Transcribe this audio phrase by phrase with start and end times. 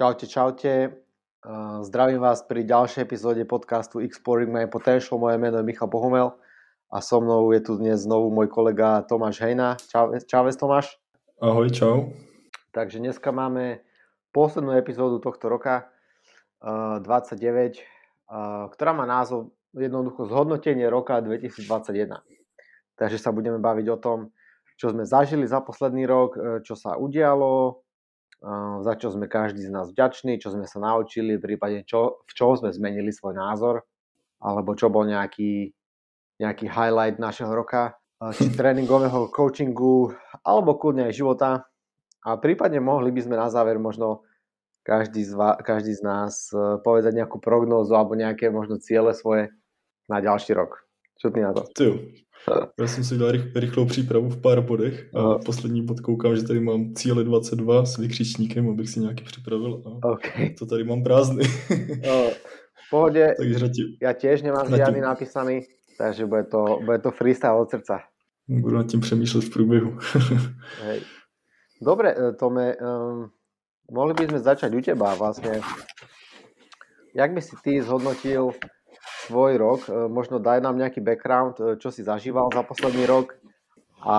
[0.00, 0.72] Čaute, čaute.
[1.44, 5.20] Uh, zdravím vás pri ďalšej epizóde podcastu Exploring My Potential.
[5.20, 6.32] Moje meno je Michal Bohumel
[6.88, 9.76] a so mnou je tu dnes znovu môj kolega Tomáš Hejna.
[10.24, 10.96] Čauves Tomáš.
[11.44, 12.16] Ahoj, čau.
[12.72, 13.84] Takže dneska máme
[14.32, 15.92] poslednú epizódu tohto roka,
[16.64, 22.24] uh, 29, uh, ktorá má názov jednoducho zhodnotenie roka 2021.
[22.96, 24.32] Takže sa budeme baviť o tom,
[24.80, 27.84] čo sme zažili za posledný rok, čo sa udialo,
[28.80, 32.56] za čo sme každý z nás vďační, čo sme sa naučili, prípadne čo, v čom
[32.56, 33.84] sme zmenili svoj názor,
[34.40, 35.68] alebo čo bol nejaký,
[36.40, 38.00] nejaký highlight našeho roka,
[38.32, 41.68] či tréningového coachingu, alebo kľudne aj života.
[42.20, 44.24] A prípadne mohli by sme na záver možno
[44.84, 49.52] každý z, vás, každý z nás e, povedať nejakú prognózu alebo nejaké možno ciele svoje
[50.08, 50.84] na ďalší rok.
[51.16, 51.68] Čo ty na to?
[51.72, 51.96] Ty
[52.80, 55.38] já jsem si rych, rychlou přípravu v pár bodech a Aha.
[55.38, 60.08] poslední bod koukám, že tady mám cíle 22 s vykřičníkem, abych si nějaký připravil a
[60.08, 60.50] okay.
[60.58, 61.44] to tady mám prázdný.
[62.86, 63.70] v pohode, takže
[64.02, 65.62] ja tiež nemám žiadny napísaný,
[65.98, 68.02] takže bude to, bude to freestyle od srdca.
[68.48, 69.98] Budu nad tím přemýšlet v průběhu.
[70.82, 71.00] Hej.
[71.82, 73.30] Dobre, Tome, um,
[73.90, 75.62] mohli by sme začať u teba vlastne.
[77.14, 78.52] Jak by si ty zhodnotil
[79.30, 83.38] svoj rok, e, možno daj nám nejaký background, e, čo si zažíval za posledný rok
[84.02, 84.16] a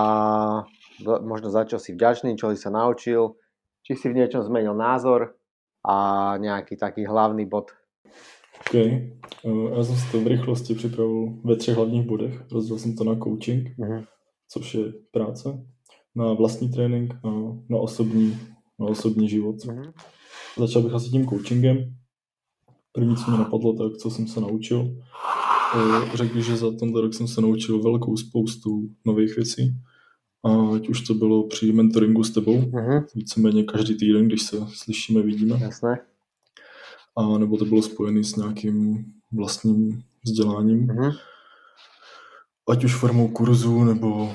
[1.04, 3.36] možno za čo si vďačný, čo si sa naučil,
[3.84, 5.36] či si v niečom zmenil názor
[5.84, 7.76] a nejaký taký hlavný bod.
[8.62, 8.76] OK.
[8.76, 9.12] E,
[9.76, 12.42] já jsem si to v rychlosti připravil ve třech hlavních bodech.
[12.52, 14.06] Rozdělil jsem to na coaching, uh-huh.
[14.48, 15.66] což je práce,
[16.16, 17.28] na vlastní trénink a
[17.70, 18.40] na osobní,
[18.80, 19.56] na osobní život.
[19.56, 19.94] Uh-huh.
[20.58, 22.01] Začal bych asi tím coachingem.
[22.92, 24.98] První, co mě napadlo, tak co jsem se naučil.
[26.14, 29.76] Řekl bych, že za tenhle rok jsem se naučil velkou spoustu nových věcí.
[30.76, 33.06] Ať už to bylo při mentoringu s tebou, uh-huh.
[33.16, 35.60] víceméně každý týden, když se slyšíme, vidíme.
[35.62, 36.00] Jasné.
[37.18, 40.88] A nebo to bylo spojené s nějakým vlastním vzděláním.
[40.88, 41.16] Uh-huh.
[42.70, 44.32] Ať už formou kurzu, nebo,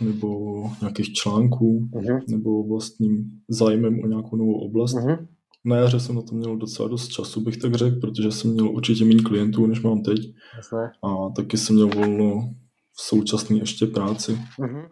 [0.00, 2.20] nebo nějakých článků, uh-huh.
[2.28, 4.94] nebo vlastním zájmem o nějakou novou oblast.
[4.94, 5.26] Uh-huh
[5.64, 8.68] na jaře jsem na to měl docela dost času, bych tak řekl, protože jsem měl
[8.68, 10.34] určitě méně klientů, než mám teď.
[10.56, 10.92] Jasné.
[11.04, 12.54] A taky jsem měl volno
[12.92, 14.32] v současné ještě práci.
[14.32, 14.88] Mm-hmm.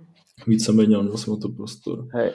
[0.46, 2.06] Víceméně měl jsem na to prostor.
[2.14, 2.32] Hej.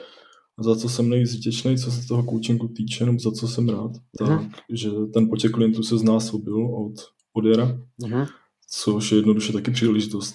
[0.58, 3.68] A za co jsem nejvíc vděčný, co se toho coachingu týče, nebo za co jsem
[3.68, 4.50] rád, tak, mm-hmm.
[4.72, 6.94] že ten počet klientů se znásobil od,
[7.32, 8.26] od jara, mm-hmm.
[8.70, 10.34] což je jednoduše taky příležitost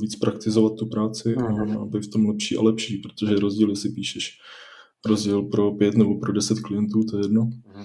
[0.00, 1.82] víc praktizovat tu práci mm-hmm.
[1.82, 4.38] a být v tom lepší a lepší, protože rozdíl, jestli píšeš
[5.06, 7.42] rozdíl pro pět nebo pro deset klientů, to je jedno.
[7.44, 7.84] Mm.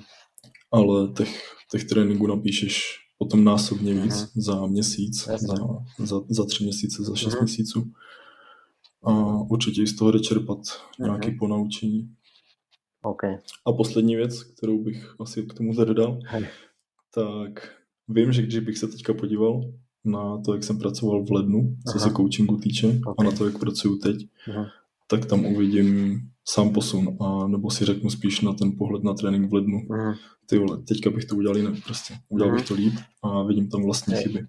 [0.72, 4.42] Ale těch, těch tréninků napíšeš potom násobně víc mm.
[4.42, 5.58] za měsíc, za,
[6.00, 7.40] za, za tři měsíce, za šest mm.
[7.42, 7.92] měsíců.
[9.04, 10.60] A určitě z toho jde čerpat
[11.00, 11.06] mm.
[11.06, 12.16] nějaké ponaučení.
[13.04, 13.38] Okay.
[13.66, 16.48] A poslední věc, kterou bych asi k tomu dodal, hey.
[17.14, 17.72] tak
[18.08, 19.62] vím, že když bych se teďka podíval
[20.06, 22.08] na to, jak jsem pracoval v lednu, co Aha.
[22.08, 23.14] se coachingu týče, okay.
[23.18, 24.18] a na to, jak pracuju teď,
[24.50, 24.66] Aha.
[25.08, 29.50] Tak tam uvidím sám posun, a nebo si řeknu spíš na ten pohled na trénink
[29.52, 29.78] v lednu.
[29.78, 30.16] Uh-huh.
[30.50, 32.14] Ty vole, teďka bych to udělal jinak prostě.
[32.30, 32.56] Udělal uh-huh.
[32.56, 32.94] bych to líp
[33.24, 34.48] a vidím tam vlastní chyby,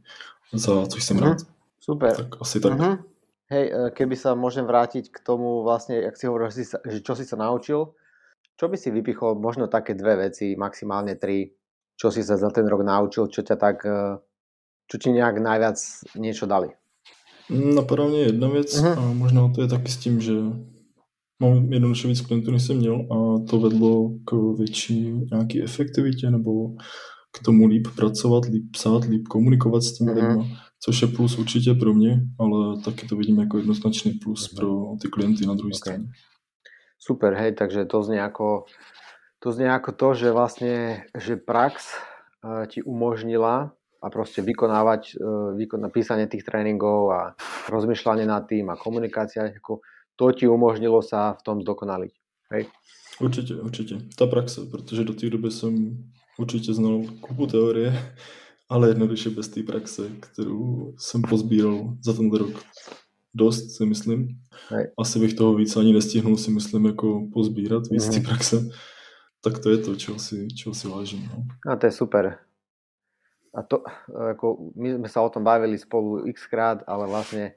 [0.53, 1.29] za což jsem uh-huh.
[1.29, 1.39] rád.
[1.81, 2.17] Super.
[2.17, 2.73] Tak asi tak.
[2.73, 3.05] Uh-huh.
[3.47, 7.23] Hej, e, keby sa môžem vrátiť k tomu vlastne, jak si hovoril, že čo si
[7.23, 7.95] sa naučil,
[8.59, 11.55] čo by si vypichol možno také dve veci, maximálne tri,
[11.95, 14.19] čo si sa za ten rok naučil, čo ťa tak, e,
[14.91, 15.79] čo ti nejak najviac
[16.19, 16.75] niečo dali?
[17.51, 18.99] Napadá mě jedna věc uh-huh.
[18.99, 20.33] a možná to je taky s tím, že
[21.43, 26.69] Mám jednoduše víc klientů, než jsem měl a to vedlo k větší nějaké efektivitě nebo
[27.33, 30.29] k tomu líp pracovat, líp psát, líp komunikovat s těmi mm-hmm.
[30.29, 34.57] lidmi, což je plus určitě pro mě, ale taky to vidím jako jednoznačný plus mm-hmm.
[34.57, 35.79] pro ty klienty na druhé okay.
[35.79, 36.05] straně.
[36.99, 38.65] Super, hej, takže to znie ako,
[39.39, 41.93] to znie ako to, že vlastne, že prax
[42.43, 47.21] uh, ti umožnila a proste vykonávať, uh, vykon, písanie tých tréningov a
[47.67, 49.83] rozmýšľanie nad tým a komunikácia, ako
[50.15, 52.13] to ti umožnilo sa v tom zdokonaliť.
[52.55, 52.71] Hej?
[53.21, 53.99] Určitě, určitě.
[54.19, 56.05] Ta praxe, protože do té doby jsem
[56.39, 57.93] určitě znal kupu teorie,
[58.69, 62.51] ale jednoduše bez té praxe, kterou jsem pozbíral za ten rok
[63.35, 64.29] dost, si myslím.
[64.69, 64.87] Hej.
[64.99, 68.15] Asi bych toho víc ani nestihnul, si myslím, jako pozbírat víc mm-hmm.
[68.15, 68.69] té praxe.
[69.45, 71.29] Tak to je to, čeho si, čeho si vážím.
[71.31, 71.73] No.
[71.73, 72.39] A to je super.
[73.57, 73.81] A to,
[74.13, 77.57] ako, my sme sa o tom bavili spolu x krát, ale vlastne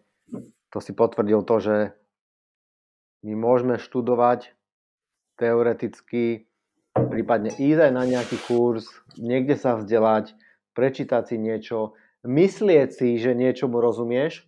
[0.72, 1.75] to si potvrdil to, že
[3.28, 4.56] my môžeme študovať
[5.36, 6.48] teoreticky,
[6.96, 8.88] prípadne ísť aj na nejaký kurz,
[9.19, 10.40] niekde sa vzdelať,
[10.72, 14.48] prečítať si niečo, myslieť si, že niečomu rozumieš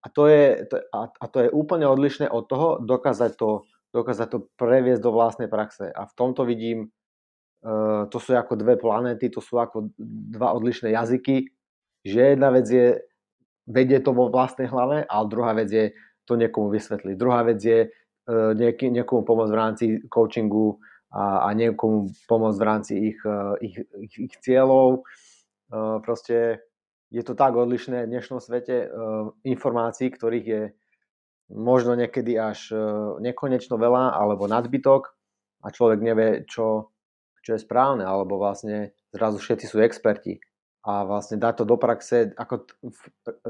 [0.00, 5.04] a to je, a, to je úplne odlišné od toho dokázať to, dokázať to previesť
[5.04, 5.92] do vlastnej praxe.
[5.92, 6.92] A v tomto vidím
[8.10, 9.94] to sú ako dve planéty, to sú ako
[10.34, 11.46] dva odlišné jazyky,
[12.02, 12.98] že jedna vec je
[13.70, 15.94] vedie to vo vlastnej hlave, ale druhá vec je
[16.26, 17.14] to niekomu vysvetliť.
[17.14, 17.86] Druhá vec je
[18.30, 20.82] nieky, niekomu pomôcť v rámci coachingu
[21.14, 25.06] a, a niekomu pomôcť v rámci ich, uh, ich, ich, ich cieľov.
[26.04, 26.60] Proste
[27.08, 28.92] je to tak odlišné v dnešnom svete
[29.40, 30.62] informácií, ktorých je
[31.48, 32.76] možno niekedy až
[33.24, 35.16] nekonečno veľa alebo nadbytok
[35.64, 36.91] a človek nevie, čo,
[37.42, 40.40] čo je správne, alebo vlastne zrazu všetci sú experti
[40.82, 42.66] a vlastne dať to do praxe, ako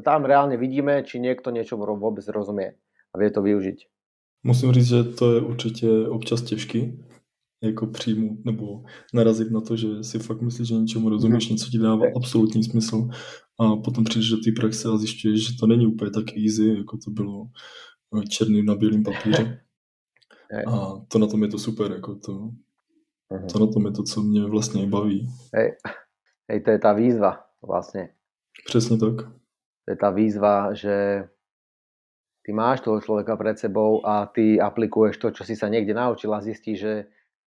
[0.04, 2.76] tam reálne vidíme, či niekto niečomu vôbec rozumie
[3.12, 3.78] a vie to využiť.
[4.44, 7.04] Musím říct, že to je určitě občas těžký,
[7.62, 8.84] jako příjmu, nebo
[9.14, 13.08] narazit na to, že si fakt myslíš, že něčemu rozumíš, něco ti dává absolutní smysl
[13.58, 16.98] a potom přijdeš do té praxe a zjišťuješ, že to není úplně tak easy, jako
[17.04, 17.46] to bylo
[18.18, 19.60] eh, černým na bílém papíře.
[20.66, 22.50] A to na tom je to super, jako to,
[23.38, 23.49] mhm.
[23.49, 25.29] to na tom je to, co mě vlastně baví.
[25.55, 25.76] Hej,
[26.50, 28.12] Hej to je tá výzva vlastne.
[28.67, 29.17] Přesně tak.
[29.84, 31.25] To je tá výzva, že
[32.44, 36.34] ty máš toho človeka pred sebou a ty aplikuješ to, čo si sa niekde naučil
[36.34, 36.94] a zistíš, že,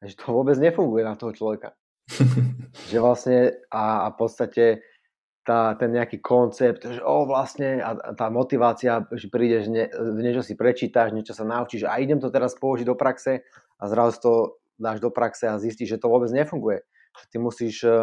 [0.02, 1.76] že to vôbec nefunguje na toho človeka.
[2.90, 4.66] že vlastne a, a v podstate
[5.46, 9.86] tá, ten nejaký koncept, že o vlastne a, tá motivácia, že prídeš, ne,
[10.18, 13.46] niečo si prečítaš, niečo sa naučíš a idem to teraz použiť do praxe
[13.78, 14.34] a zrazu to
[14.76, 16.84] dáš do praxe a zistíš, že to vôbec nefunguje.
[17.22, 17.98] Že ty musíš, e,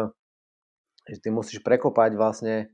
[1.09, 2.73] že ty musíš prekopať vlastne,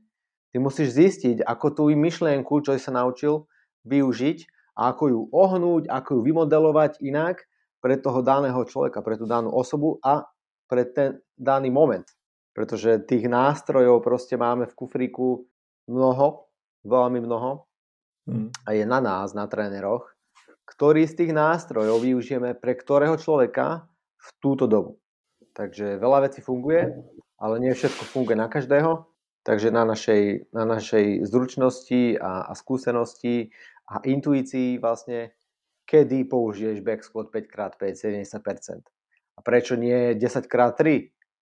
[0.50, 3.48] ty musíš zistiť, ako tú myšlienku, čo si sa naučil,
[3.84, 4.38] využiť
[4.76, 7.44] a ako ju ohnúť, ako ju vymodelovať inak
[7.80, 10.28] pre toho daného človeka, pre tú danú osobu a
[10.68, 12.06] pre ten daný moment
[12.60, 15.46] pretože tých nástrojov proste máme v kufríku
[15.86, 16.50] mnoho,
[16.84, 17.66] veľmi mnoho
[18.26, 18.48] mm.
[18.66, 20.06] a je na nás, na tréneroch,
[20.66, 23.89] ktorý z tých nástrojov využijeme pre ktorého človeka
[24.20, 25.00] v túto dobu.
[25.56, 26.92] Takže veľa vecí funguje,
[27.40, 29.08] ale nie všetko funguje na každého,
[29.42, 33.50] takže na našej, na našej zručnosti a, a skúsenosti
[33.88, 35.34] a intuícii vlastne,
[35.88, 37.82] kedy použiješ back squat 5x5
[38.30, 38.86] 70%.
[39.34, 40.80] A prečo nie 10x3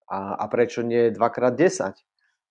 [0.09, 1.99] a, a prečo nie 2x10?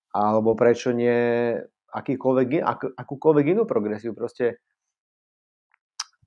[0.08, 1.52] Alebo prečo nie
[1.88, 4.12] akýkoľvek, ak, akúkoľvek inú progresiu?
[4.12, 4.60] Proste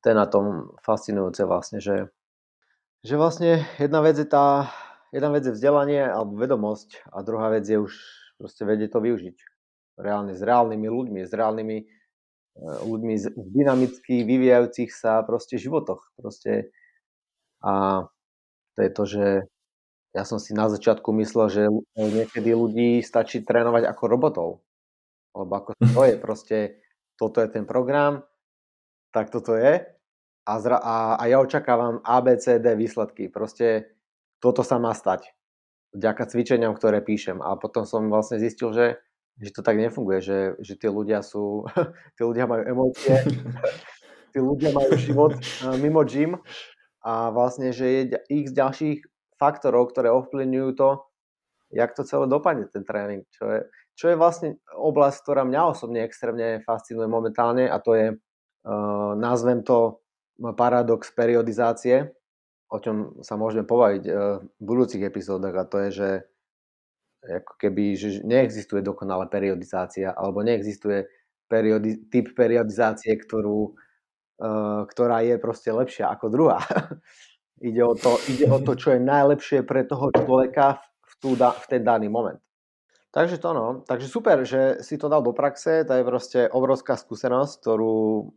[0.02, 2.10] to je na tom fascinujúce vlastne, že,
[3.02, 4.70] že vlastne jedna vec je tá,
[5.10, 7.94] jedna vec je vzdelanie alebo vedomosť a druhá vec je už
[8.38, 9.38] proste vedieť to využiť.
[10.02, 11.86] Reálne, s reálnymi ľuďmi, s reálnymi e,
[12.86, 16.14] ľuďmi z dynamicky vyvíjajúcich sa proste životoch.
[16.18, 16.74] Proste
[17.62, 18.06] a
[18.74, 19.26] to je to, že
[20.12, 21.64] ja som si na začiatku myslel, že
[21.96, 24.50] niekedy ľudí stačí trénovať ako robotov.
[25.38, 26.58] Lebo ako to je proste,
[27.16, 28.26] toto je ten program,
[29.14, 30.01] tak toto je.
[30.52, 33.32] A, zra, a, a ja očakávam ABCD výsledky.
[33.32, 33.96] Proste
[34.44, 35.32] toto sa má stať.
[35.96, 37.40] Vďaka cvičeniam, ktoré píšem.
[37.40, 39.00] A potom som vlastne zistil, že,
[39.40, 41.64] že to tak nefunguje, že, že tí ľudia sú,
[42.20, 43.16] tí ľudia majú emócie,
[44.36, 45.40] tí ľudia majú život
[45.80, 46.36] mimo gym
[47.00, 49.00] a vlastne, že je x ďalších
[49.40, 50.90] faktorov, ktoré ovplyvňujú to,
[51.74, 53.24] jak to celé dopadne, ten tréning.
[53.34, 53.60] Čo je,
[53.96, 59.66] čo je vlastne oblasť, ktorá mňa osobne extrémne fascinuje momentálne a to je, uh, nazvem
[59.66, 60.02] to
[60.40, 62.12] paradox periodizácie,
[62.72, 66.10] o čom sa môžeme povedať uh, v budúcich epizódach a to je, že
[67.22, 71.06] ako keby, že neexistuje dokonalá periodizácia alebo neexistuje
[71.46, 73.76] periodi- typ periodizácie, ktorú,
[74.42, 76.60] uh, ktorá je proste lepšia ako druhá.
[77.62, 81.66] Ide o to, ide o to čo je najlepšie pre toho človeka v, tú, v
[81.70, 82.42] ten daný moment.
[83.14, 86.98] Takže to no, takže super, že si to dal do praxe, to je proste obrovská
[86.98, 88.34] skúsenosť, ktorú,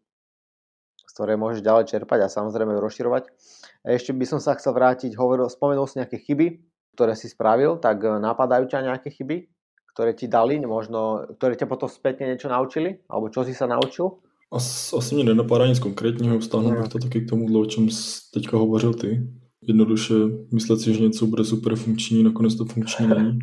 [1.15, 3.31] z ktorej môžeš ďalej čerpať a samozrejme rozširovať.
[3.87, 6.59] A ešte by som sa chcel vrátiť, hovoril, spomenul si nejaké chyby,
[6.99, 9.47] ktoré si spravil, tak e, napadajú ťa nejaké chyby,
[9.95, 14.19] ktoré ti dali, možno, ktoré ťa potom spätne niečo naučili, alebo čo si sa naučil?
[14.51, 17.89] As, asi mě nenapadá nic konkrétního, vztáhnu bych to taky k tomu, o čem
[18.35, 19.23] teďka hovořil ty.
[19.63, 20.15] Jednoduše
[20.53, 23.39] myslet si, že něco bude super funkční, nakonec to funkční není.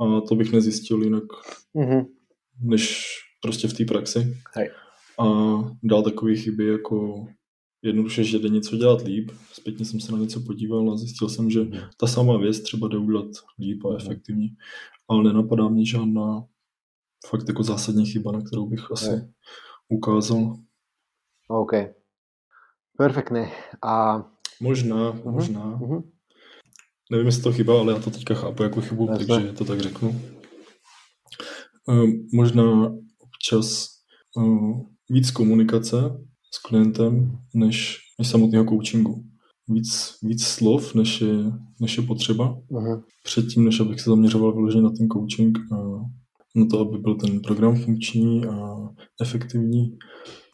[0.00, 1.24] A to bych nezjistil jinak,
[1.76, 2.06] mm-hmm.
[2.62, 3.10] než
[3.40, 4.36] prostě v té praxi.
[4.54, 4.70] Hej.
[5.18, 5.24] A
[5.82, 7.26] dál takové chyby jako
[7.82, 9.30] jednoduše, že jde něco dělat líp.
[9.52, 11.80] Zpětně jsem se na něco podíval a zjistil jsem, že mhm.
[11.96, 13.26] ta samá věc třeba jde udělat
[13.58, 13.96] líp a mhm.
[13.96, 14.48] efektivně.
[15.08, 16.44] Ale nenapadá mě žádná
[17.26, 19.28] fakt jako zásadní chyba, na kterou bych asi Hej
[19.88, 20.56] ukázal.
[21.48, 21.72] OK.
[22.96, 23.52] Perfektné.
[23.82, 24.24] A...
[24.60, 25.32] Možná, uh-huh.
[25.32, 25.80] možná.
[25.80, 26.02] Uh-huh.
[27.10, 29.26] Nevím, jestli to chyba, ale já to teďka chápu jako chybu, Jasne.
[29.26, 30.20] takže to tak řeknu.
[31.86, 33.88] Uh, možná občas
[34.36, 35.96] uh, víc komunikace
[36.54, 39.24] s klientem, než, než samotného coachingu.
[39.68, 41.36] víc, víc slov, než je,
[41.80, 42.58] než je potřeba.
[42.70, 43.02] Uh-huh.
[43.24, 45.76] Předtím, než abych se zaměřoval vyloženě na ten coaching a
[46.56, 48.76] na to, aby byl ten program funkční a
[49.22, 49.98] efektivní.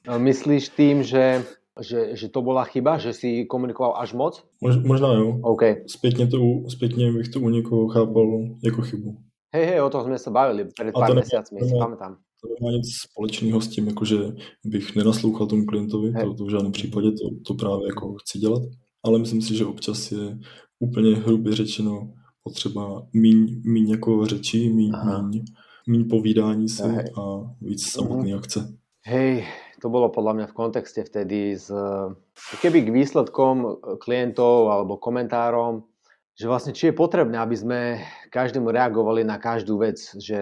[0.08, 1.44] A myslíš tým, že,
[1.80, 4.44] že, že to byla chyba, že si komunikoval až moc?
[4.62, 5.38] Mož, možná jo.
[5.42, 5.76] Okay.
[5.86, 8.26] Zpětně, to, zpětně bych to u někoho chápal
[8.64, 9.16] jako chybu.
[9.54, 12.16] Hej, hej, o tom jsme se bavili před pár měsícmi, si pamätám.
[12.44, 14.16] Nemá nic společného s tím, jako že
[14.64, 18.62] bych nenaslouchal tomu klientovi, to, to v žádném případě, to, to právě jako chci dělat.
[19.02, 20.38] Ale myslím si, že občas je
[20.78, 24.92] úplně hrubě řečeno potřeba míň, míň jako řeči, míň,
[25.30, 25.44] míň,
[25.86, 27.04] míň povídání si Hej.
[27.18, 27.22] a
[27.60, 28.38] víc samotný mm.
[28.38, 28.76] akce.
[29.04, 29.44] Hej,
[29.84, 31.68] to bolo podľa mňa v kontexte vtedy s,
[32.64, 35.84] keby k výsledkom klientov alebo komentárom,
[36.32, 37.80] že vlastne či je potrebné, aby sme
[38.32, 40.40] každému reagovali na každú vec, že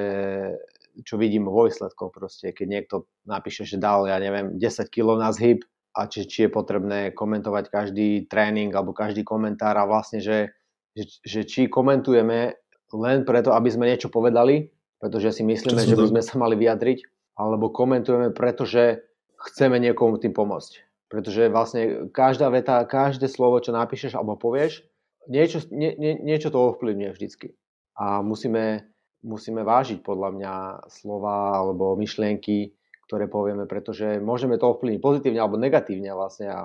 [1.00, 2.94] čo vidím vo výsledkoch proste, keď niekto
[3.24, 5.64] napíše, že dal, ja neviem, 10 kg na zhyb
[5.96, 10.52] a či, či je potrebné komentovať každý tréning alebo každý komentár a vlastne, že,
[10.92, 12.56] že, že či komentujeme
[12.92, 14.68] len preto, aby sme niečo povedali,
[15.00, 17.02] pretože si myslíme, že by sme sa mali vyjadriť,
[17.34, 19.02] alebo komentujeme, pretože
[19.50, 20.72] chceme niekomu tým pomôcť.
[21.08, 24.84] Pretože vlastne každá veta, každé slovo, čo napíšeš alebo povieš,
[25.28, 27.56] niečo, nie, nie, niečo to ovplyvňuje vždycky.
[27.98, 28.88] A musíme,
[29.22, 30.54] musíme vážiť podľa mňa
[30.90, 32.74] slova alebo myšlienky,
[33.06, 36.60] ktoré povieme, pretože môžeme to ovplyvniť pozitívne alebo negatívne vlastne a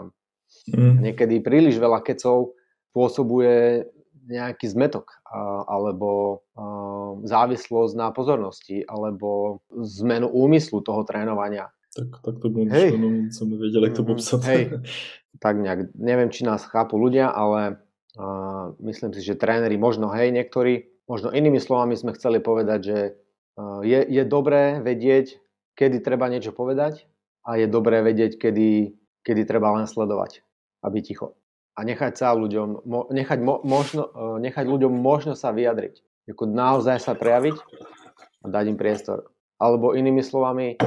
[0.73, 1.01] mm.
[1.01, 2.57] niekedy príliš veľa kecov
[2.91, 3.85] spôsobuje
[4.27, 5.23] nejaký zmetok
[5.69, 6.41] alebo
[7.23, 11.71] závislosť na pozornosti alebo zmenu úmyslu toho trénovania.
[11.95, 12.93] Tak, tak to bolo hey.
[13.33, 14.41] som nevedel, jak to mhm, popsať.
[14.45, 14.63] Hej,
[15.41, 17.81] tak nejak, neviem, či nás chápu ľudia, ale
[18.19, 22.99] uh, myslím si, že tréneri možno, hej, niektorí, možno inými slovami sme chceli povedať, že
[23.57, 25.39] uh, je, je dobré vedieť,
[25.73, 27.07] kedy treba niečo povedať
[27.47, 30.45] a je dobré vedieť, kedy, kedy treba len sledovať
[30.83, 31.33] a byť ticho
[31.77, 36.01] a nechať sa ľuďom, nechať, mo, možno, e, nechať ľuďom možno sa vyjadriť.
[36.25, 37.55] Jako naozaj sa prejaviť
[38.43, 39.29] a dať im priestor.
[39.61, 40.81] Alebo inými slovami,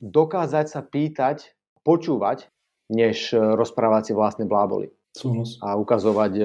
[0.00, 1.52] dokázať sa pýtať,
[1.84, 2.48] počúvať,
[2.88, 4.88] než e, rozprávať si vlastné bláboli.
[5.12, 5.60] Súhlas.
[5.60, 6.44] A ukazovať e,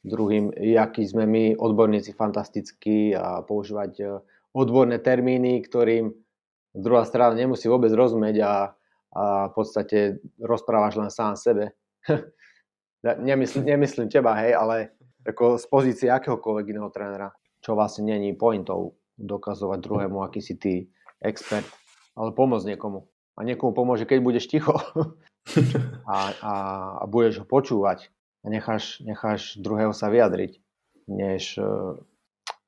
[0.00, 4.22] druhým, jaký sme my odborníci fantastickí a používať
[4.56, 6.12] odborné termíny, ktorým
[6.74, 8.52] druhá strana nemusí vôbec rozumieť a,
[9.12, 9.98] a v podstate
[10.40, 11.76] rozprávaš len sám sebe.
[13.04, 17.28] nemyslím, nemyslím teba, hej, ale ako z pozície akéhokoľvek iného trénera,
[17.60, 20.88] čo vlastne není pointou dokazovať druhému, aký si ty
[21.20, 21.68] expert,
[22.16, 23.04] ale pomôcť niekomu.
[23.36, 24.76] A niekomu pomôže, keď budeš ticho
[26.08, 26.52] a, a,
[27.00, 28.08] a budeš ho počúvať
[28.40, 30.60] a necháš, necháš druhého sa vyjadriť,
[31.08, 31.60] než,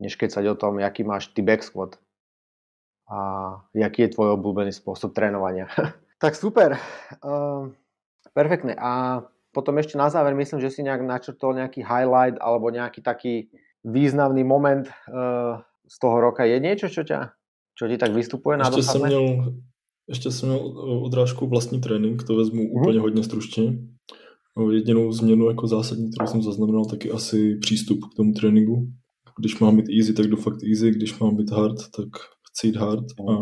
[0.00, 1.97] než keď sa o tom, aký máš ty back squat
[3.09, 3.19] a
[3.76, 5.69] jaký je tvoj obľúbený spôsob trénovania.
[6.23, 6.81] tak super.
[7.21, 7.73] Uh,
[8.33, 8.73] perfektne.
[8.79, 13.52] A potom ešte na záver myslím, že si nejak načrtol nejaký highlight alebo nejaký taký
[13.85, 16.49] významný moment uh, z toho roka.
[16.49, 17.37] Je niečo, čo, ťa,
[17.76, 19.52] čo ti tak vystupuje na ešte som měl,
[20.09, 22.81] Ještě jsem měl eh, odrážku vlastní trénink, to vezmu mm-hmm.
[22.81, 23.62] úplně hodně stručně.
[24.71, 28.92] Jedinou změnu jako zásadní, kterou jsem zaznamenal, taky asi přístup k tomu tréninku.
[29.38, 32.09] Když mám být easy, tak do fakt easy, když mám být hard, tak
[32.50, 33.32] chci jít hard a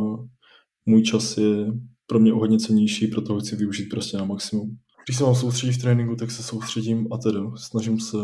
[0.87, 1.67] můj čas je
[2.07, 4.79] pro mě o hodně cenější, proto ho chci využít prostě na maximum.
[5.07, 8.17] Když se mám soustředit v tréninku, tak se soustředím a tedy snažím se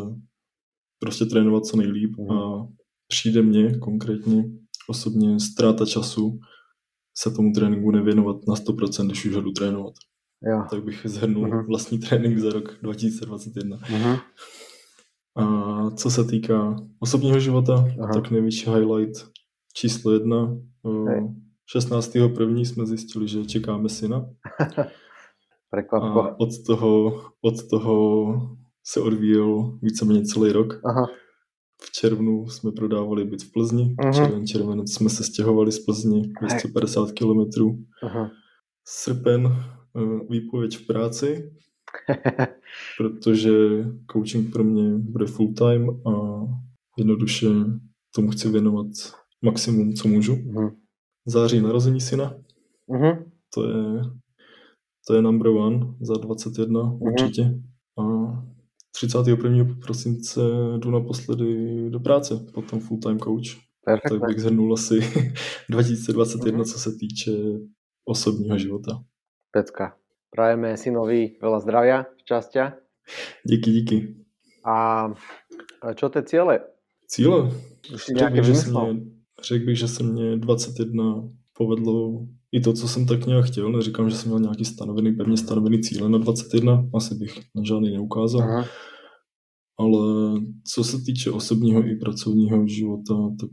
[0.98, 2.30] prostě trénovat co nejlíp mm.
[2.30, 2.68] a
[3.08, 4.44] přijde mně konkrétně
[4.88, 6.38] osobně ztráta času
[7.16, 9.94] se tomu tréninku nevěnovat na 100%, když už jdu trénovat.
[10.42, 10.64] Jo.
[10.70, 11.66] Tak bych zhrnul uh-huh.
[11.66, 13.76] vlastní trénink za rok 2021.
[13.76, 14.20] Uh-huh.
[15.36, 18.14] A co se týká osobního života, uh-huh.
[18.14, 19.28] tak největší highlight
[19.74, 20.56] číslo jedna.
[21.08, 21.20] Hey.
[21.76, 22.60] 16.1.
[22.60, 24.26] jsme zjistili, že čekáme syna.
[25.70, 26.22] Prekvapko.
[26.22, 28.26] A od toho, od toho
[28.84, 30.80] se odvíjel víceméně celý rok.
[30.84, 31.06] Aha.
[31.82, 34.14] V červnu jsme prodávali byt v Plzni, uh-huh.
[34.14, 37.40] červen, červenec jsme se stěhovali z Plzni 250 km.
[37.40, 38.30] Uh-huh.
[38.84, 39.48] Srpen
[39.96, 41.52] eh, výpověď v práci,
[42.98, 43.50] protože
[44.12, 46.40] coaching pro mě bude full time a
[46.98, 47.46] jednoduše
[48.14, 48.86] tomu chci věnovat
[49.42, 50.34] maximum, co můžu.
[50.34, 50.76] Uh-huh.
[51.26, 52.34] Září narození syna.
[52.88, 53.24] Uh-huh.
[53.54, 54.02] To je
[55.06, 56.98] to je number one za 21 mm-hmm.
[57.00, 57.42] určitě.
[57.98, 58.04] A
[58.96, 59.64] 31.
[59.82, 60.40] prosince
[60.78, 63.56] jdu naposledy do práce, potom full-time coach.
[63.84, 64.20] Perfect.
[64.20, 65.00] Tak bych zhrnul asi
[65.70, 66.72] 2021, mm-hmm.
[66.72, 67.32] co se týče
[68.04, 69.04] osobního života.
[69.50, 69.96] Pecka.
[70.30, 72.76] Prajeme synovi veľa zdravia, šťastia.
[73.44, 73.96] Díky, díky.
[74.66, 75.08] A
[75.94, 76.60] čo ty cíle?
[77.06, 77.50] Cíle?
[77.94, 79.00] Řekl bych, že se mě,
[79.42, 83.72] řek bych, že se mě 21 povedlo i to, co jsem tak nějak chtěl.
[83.72, 87.92] Neříkám, že jsem měl nějaký stanovený, pevně stanovený cíle na 21, asi bych na žádný
[87.92, 88.42] neukázal.
[88.42, 88.64] Aha.
[89.78, 90.40] ale
[90.74, 93.50] co se týče osobního i pracovního života, tak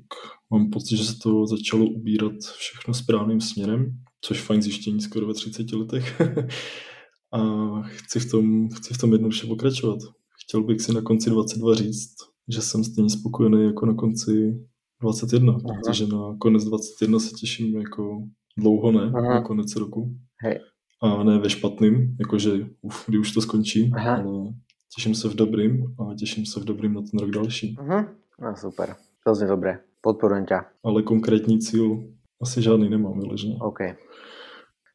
[0.52, 3.92] mám pocit, že se to začalo ubírat všechno správným směrem,
[4.24, 6.22] což fajn zjištění skoro ve 30 letech.
[7.34, 7.42] a
[7.82, 10.00] chci v tom, chci v tom jednoduše pokračovat.
[10.44, 12.16] Chtěl bych si na konci 22 říct,
[12.48, 14.60] že jsem stejně spokojený jako na konci
[15.02, 15.62] 21, Aha.
[15.62, 18.28] protože na konec 21 se těším jako
[18.58, 19.34] dlouho ne, Aha.
[19.34, 20.16] na konec roku.
[20.44, 20.60] Hej.
[21.02, 24.16] A ne ve špatným, jakože uf, kdy už to skončí, Aha.
[24.16, 24.54] ale
[24.96, 27.76] těším se v dobrým a těším se v dobrým na ten rok další.
[27.80, 28.08] Aha.
[28.42, 30.56] No super, to zní dobré, podporujem tě.
[30.84, 32.14] Ale konkrétní cíl
[32.44, 33.58] asi žádný nemám vyložený.
[33.64, 33.80] OK.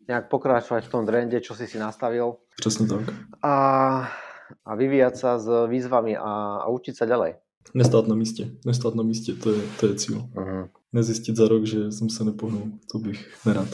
[0.09, 2.37] Nějak pokračovat v tom trende, čo si si nastavil.
[2.61, 3.05] Přesně tak.
[3.43, 3.55] A,
[4.65, 7.35] a vyvíjať sa s výzvami a, a učiť sa ďalej.
[7.75, 8.51] Nestát na místě.
[8.67, 10.17] Nestát na místě, to je, to je cíl.
[10.17, 10.69] Uh-huh.
[10.93, 13.69] Nezjistit za rok, že jsem se nepohnul, to bych nerad.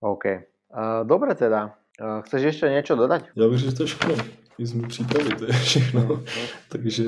[0.00, 0.24] OK.
[0.24, 1.74] Uh, dobre teda.
[2.00, 3.22] Uh, chceš ještě něco dodat?
[3.36, 4.14] Já bych že to je všechno.
[4.60, 6.00] Mý přípravy, to je všechno.
[6.00, 6.20] Uh-huh.
[6.68, 7.04] Takže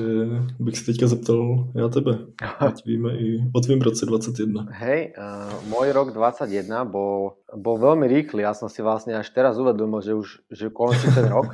[0.59, 2.17] bych se teďka zeptal já tebe.
[2.59, 4.65] Ať víme i o tvým roce 21.
[4.69, 8.43] Hej, uh, můj rok 21 bol, bol veľmi rýchly.
[8.43, 11.53] Já jsem si vlastně až teraz uvedomil, že už že končí ten rok.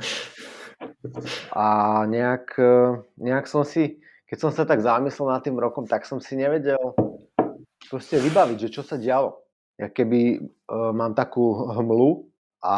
[1.52, 2.60] A nejak,
[3.18, 6.78] nejak som si keď som sa tak zamyslel nad tým rokom, tak som si nevedel
[7.90, 9.42] proste vybaviť, že čo sa dialo.
[9.74, 12.30] Ja keby uh, mám takú hmlu
[12.62, 12.76] a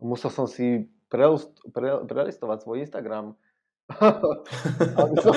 [0.00, 3.38] musel som si prelist, pre, prelistovať svoj Instagram,
[4.98, 5.34] aby, som,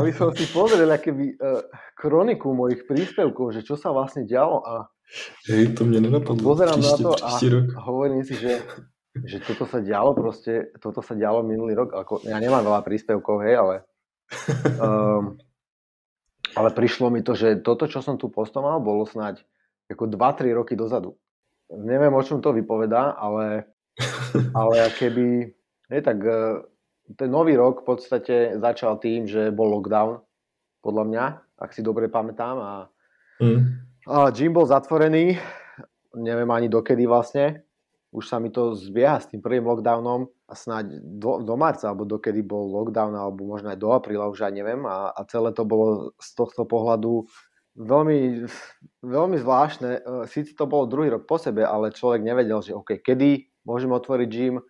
[0.00, 1.60] aby som si pozrel keby, uh,
[1.92, 4.88] kroniku mojich príspevkov, že čo sa vlastne dialo a
[5.46, 6.56] Hej, to mne nenapadlo.
[6.56, 7.66] Pozerám na to a rok.
[7.84, 8.64] hovorím si, že
[9.14, 13.46] že toto sa dialo proste, toto sa dialo minulý rok, ako, ja nemám veľa príspevkov,
[13.46, 13.74] hej, ale
[14.82, 15.38] um,
[16.54, 19.42] ale prišlo mi to, že toto, čo som tu postoval, bolo snáď
[19.90, 21.18] ako 2-3 roky dozadu.
[21.70, 23.66] Neviem, o čom to vypovedá, ale,
[24.58, 25.54] ale keby,
[25.90, 26.62] hej, tak uh,
[27.16, 30.24] ten nový rok v podstate začal tým, že bol lockdown,
[30.84, 31.24] podľa mňa,
[31.60, 32.72] ak si dobre pamätám a,
[33.40, 33.60] mm.
[34.08, 35.40] a gym bol zatvorený,
[36.12, 37.64] neviem ani dokedy vlastne,
[38.14, 42.06] už sa mi to zbieha s tým prvým lockdownom a snáď do, do marca, alebo
[42.06, 44.86] dokedy bol lockdown, alebo možno aj do apríla, už aj neviem.
[44.86, 47.26] A, a celé to bolo z tohto pohľadu
[47.74, 48.46] veľmi,
[49.02, 49.90] veľmi zvláštne.
[49.98, 53.90] E, Sice to bolo druhý rok po sebe, ale človek nevedel, že OK, kedy môžem
[53.92, 54.60] otvoriť gym,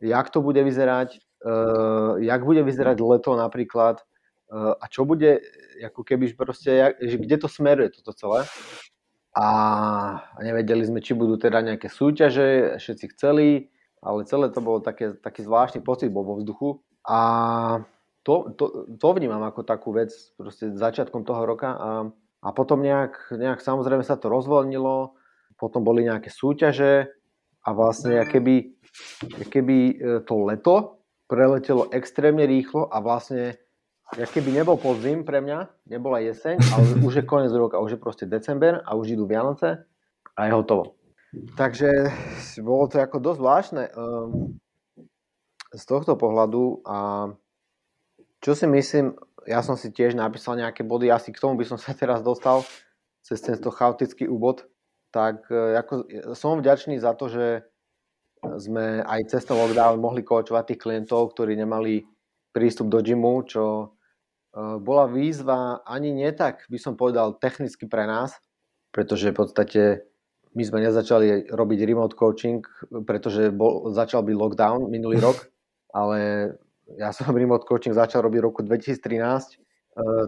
[0.00, 4.02] jak to bude vyzerať, uh, jak bude vyzerať leto napríklad?
[4.48, 5.44] Uh, a čo bude,
[5.84, 8.48] ako keby proste, jak, že kde to smeruje toto celé?
[9.36, 9.46] A
[10.42, 13.70] nevedeli sme, či budú teda nejaké súťaže, všetci chceli,
[14.02, 16.82] ale celé to bolo také, taký zvláštny pocit bol vo vzduchu.
[17.06, 17.18] A
[18.26, 21.90] to, to, to vnímam ako takú vec proste začiatkom toho roka a,
[22.44, 25.16] a potom nejak, nejak samozrejme sa to rozvoľnilo,
[25.58, 27.17] potom boli nejaké súťaže
[27.68, 28.72] a vlastne keby,
[29.52, 33.60] keby e, to leto preletelo extrémne rýchlo a vlastne
[34.08, 38.24] keby nebol podzim pre mňa, nebola jeseň, ale už je koniec roka, už je proste
[38.24, 39.84] december a už idú Vianoce
[40.32, 40.96] a je hotovo.
[41.60, 42.08] Takže
[42.64, 44.56] bolo to ako dosť zvláštne um,
[45.76, 47.28] z tohto pohľadu a
[48.40, 49.12] čo si myslím,
[49.44, 52.64] ja som si tiež napísal nejaké body, asi k tomu by som sa teraz dostal
[53.20, 54.64] cez tento chaotický úvod,
[55.10, 55.94] tak e, ako,
[56.36, 57.46] som vďačný za to, že
[58.38, 62.06] sme aj cez ten lockdown mohli koučovať tých klientov, ktorí nemali
[62.54, 63.98] prístup do gymu, čo
[64.58, 68.38] bola výzva ani nie tak, by som povedal, technicky pre nás,
[68.90, 69.82] pretože v podstate
[70.56, 72.64] my sme nezačali robiť remote coaching,
[73.04, 75.50] pretože bol, začal byť lockdown minulý rok,
[75.92, 76.52] ale
[76.96, 79.60] ja som remote coaching začal robiť v roku 2013,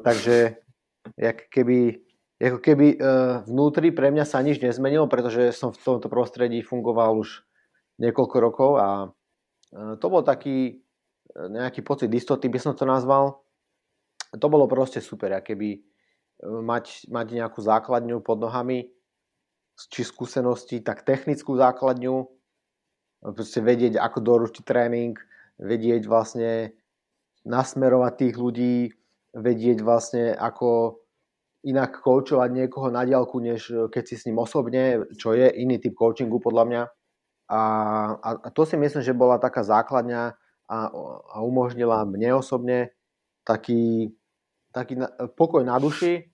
[0.04, 0.60] takže
[1.16, 2.04] jak keby,
[2.40, 2.96] ako keby
[3.44, 7.44] vnútri pre mňa sa nič nezmenilo, pretože som v tomto prostredí fungoval už
[8.00, 8.88] niekoľko rokov a
[10.00, 10.80] to bol taký
[11.36, 13.44] nejaký pocit istoty, by som to nazval,
[14.34, 15.80] to bolo proste super, keby e,
[16.46, 18.90] mať, mať nejakú základňu pod nohami,
[19.80, 22.28] či skúsenosti, tak technickú základňu,
[23.32, 25.16] proste vedieť, ako doručiť tréning,
[25.56, 26.76] vedieť vlastne
[27.48, 28.76] nasmerovať tých ľudí,
[29.32, 31.00] vedieť vlastne, ako
[31.60, 35.92] inak koučovať niekoho na diálku, než keď si s ním osobne, čo je iný typ
[35.92, 36.82] coachingu podľa mňa.
[37.50, 37.60] A,
[38.16, 40.38] a, to si myslím, že bola taká základňa
[40.70, 40.78] a,
[41.34, 42.94] a umožnila mne osobne
[43.42, 44.14] taký,
[44.70, 45.02] taký
[45.34, 46.30] pokoj na duši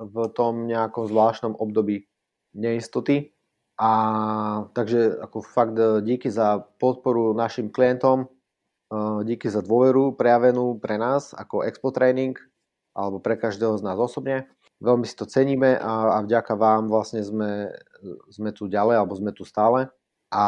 [0.00, 2.08] v tom nejakom zvláštnom období
[2.56, 3.36] neistoty.
[3.80, 3.90] A
[4.76, 8.28] takže ako fakt e, díky za podporu našim klientom, e,
[9.24, 12.36] díky za dôveru prejavenú pre nás ako Expo Training
[13.00, 14.52] alebo pre každého z nás osobne.
[14.84, 17.72] Veľmi si to ceníme a, a vďaka vám vlastne sme,
[18.28, 19.88] sme tu ďalej alebo sme tu stále.
[20.32, 20.44] A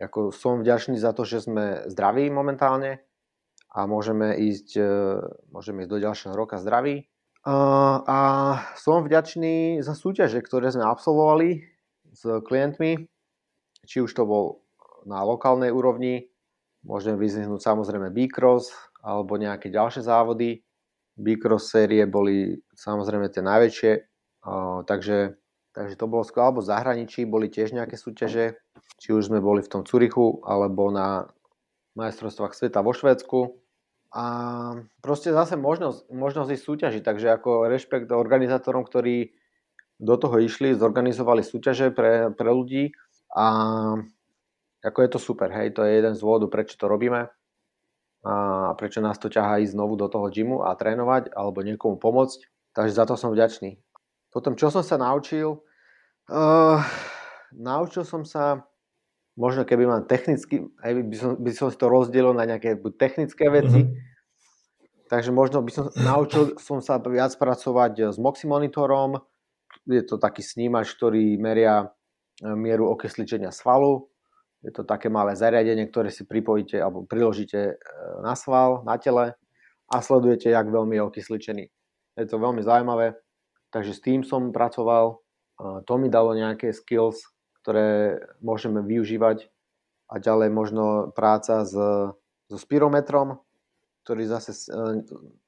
[0.00, 3.04] ako som vďačný za to, že sme zdraví momentálne
[3.72, 4.92] a môžeme ísť, e,
[5.52, 7.08] môžeme ísť do ďalšieho roka zdraví.
[7.44, 8.20] A
[8.72, 11.60] som vďačný za súťaže, ktoré sme absolvovali
[12.08, 13.04] s klientmi,
[13.84, 14.64] či už to bol
[15.04, 16.32] na lokálnej úrovni,
[16.88, 18.72] môžeme vyzvihnúť samozrejme B-Cross
[19.04, 20.63] alebo nejaké ďalšie závody.
[21.14, 23.92] B-Cross série boli samozrejme tie najväčšie,
[24.86, 25.38] takže,
[25.70, 28.58] takže to bolo skôr, alebo v zahraničí boli tiež nejaké súťaže,
[28.98, 31.30] či už sme boli v tom Curichu alebo na
[31.94, 33.54] majstrovstvách sveta vo Švédsku.
[34.14, 34.24] A
[35.02, 39.34] proste zase možnosť, možnosť ísť súťažiť, takže ako rešpekt organizátorom, ktorí
[39.98, 42.94] do toho išli, zorganizovali súťaže pre, pre ľudí
[43.34, 43.46] a
[44.82, 47.30] ako je to super, hej, to je jeden z dôvodov, prečo to robíme
[48.24, 52.40] a prečo nás to ťahá ísť znovu do toho gymu a trénovať alebo niekomu pomôcť,
[52.72, 53.76] takže za to som vďačný.
[54.32, 55.60] Potom, čo som sa naučil?
[56.26, 56.80] Uh,
[57.52, 58.64] naučil som sa
[59.36, 63.50] možno keby mám technicky, aj by som, by som si to rozdielil na nejaké technické
[63.50, 65.10] veci, mm-hmm.
[65.10, 69.20] takže možno by som naučil som sa viac pracovať s Moxi monitorom,
[69.84, 71.82] je to taký snímač, ktorý meria
[72.40, 74.06] e, mieru okysličenia svalu,
[74.64, 77.74] je to také malé zariadenie, ktoré si pripojíte alebo priložíte e,
[78.24, 79.36] na sval, na tele
[79.92, 81.64] a sledujete, jak veľmi je okysličený.
[82.16, 83.20] Je to veľmi zaujímavé,
[83.68, 85.18] takže s tým som pracoval,
[85.84, 87.26] to mi dalo nejaké skills,
[87.60, 89.50] ktoré môžeme využívať
[90.12, 91.74] a ďalej možno práca s,
[92.48, 93.40] so spirometrom,
[94.04, 95.00] ktorý zase e,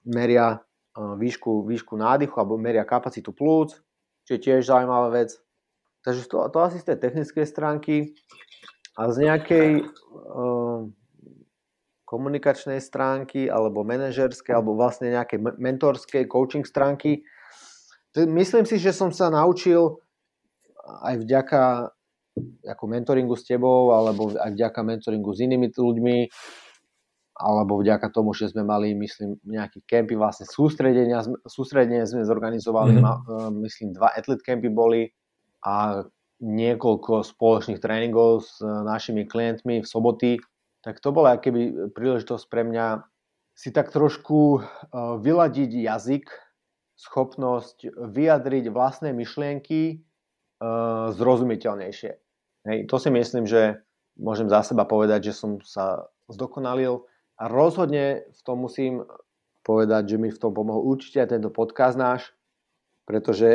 [0.08, 0.58] meria e,
[0.96, 3.76] výšku, výšku nádychu alebo meria kapacitu plúc,
[4.24, 5.36] čo je tiež zaujímavá vec.
[6.02, 8.16] Takže to, to asi z tej technickej stránky
[8.96, 10.88] a z nejakej uh,
[12.06, 17.26] komunikačnej stránky alebo manažerskej alebo vlastne nejakej mentorskej coaching stránky.
[18.16, 20.00] Myslím si, že som sa naučil
[21.04, 21.92] aj vďaka
[22.68, 26.28] ako mentoringu s tebou, alebo aj vďaka mentoringu s inými ľuďmi,
[27.36, 33.56] alebo vďaka tomu, že sme mali, myslím, nejaké kempy, vlastne sústredenia, sústredenie sme zorganizovali, mm-hmm.
[33.64, 35.08] myslím, dva athlete campy boli
[35.64, 36.04] a
[36.42, 40.36] niekoľko spoločných tréningov s e, našimi klientmi v soboty,
[40.84, 43.02] tak to bola keby príležitosť pre mňa
[43.56, 44.60] si tak trošku e,
[45.20, 46.28] vyladiť jazyk,
[46.96, 50.00] schopnosť vyjadriť vlastné myšlienky
[51.12, 52.12] zrozumiteľnejšie.
[52.66, 53.84] Hej, to si myslím, že
[54.16, 57.04] môžem za seba povedať, že som sa zdokonalil
[57.36, 59.04] a rozhodne v tom musím
[59.62, 62.32] povedať, že mi v tom pomohol určite aj tento podcast náš,
[63.04, 63.54] pretože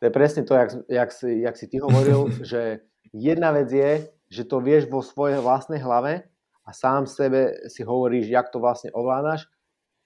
[0.00, 4.08] to je presne to, jak, jak, si, jak si ty hovoril, že jedna vec je,
[4.30, 6.26] že to vieš vo svojej vlastnej hlave
[6.64, 9.46] a sám sebe si hovoríš, jak to vlastne ovládaš,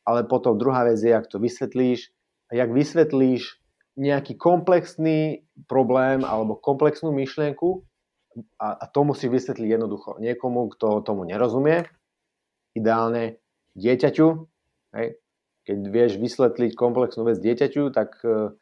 [0.04, 2.12] ale potom druhá vec je, jak to vysvetlíš
[2.52, 3.60] a jak vysvetlíš
[3.98, 7.82] nejaký komplexný problém alebo komplexnú myšlienku
[8.62, 11.90] a, a to musí vysvetliť jednoducho niekomu, kto tomu nerozumie.
[12.78, 13.42] Ideálne
[13.74, 14.26] dieťaťu.
[14.94, 15.18] Hej.
[15.66, 18.54] Keď vieš vysvetliť komplexnú vec dieťaťu, tak, e,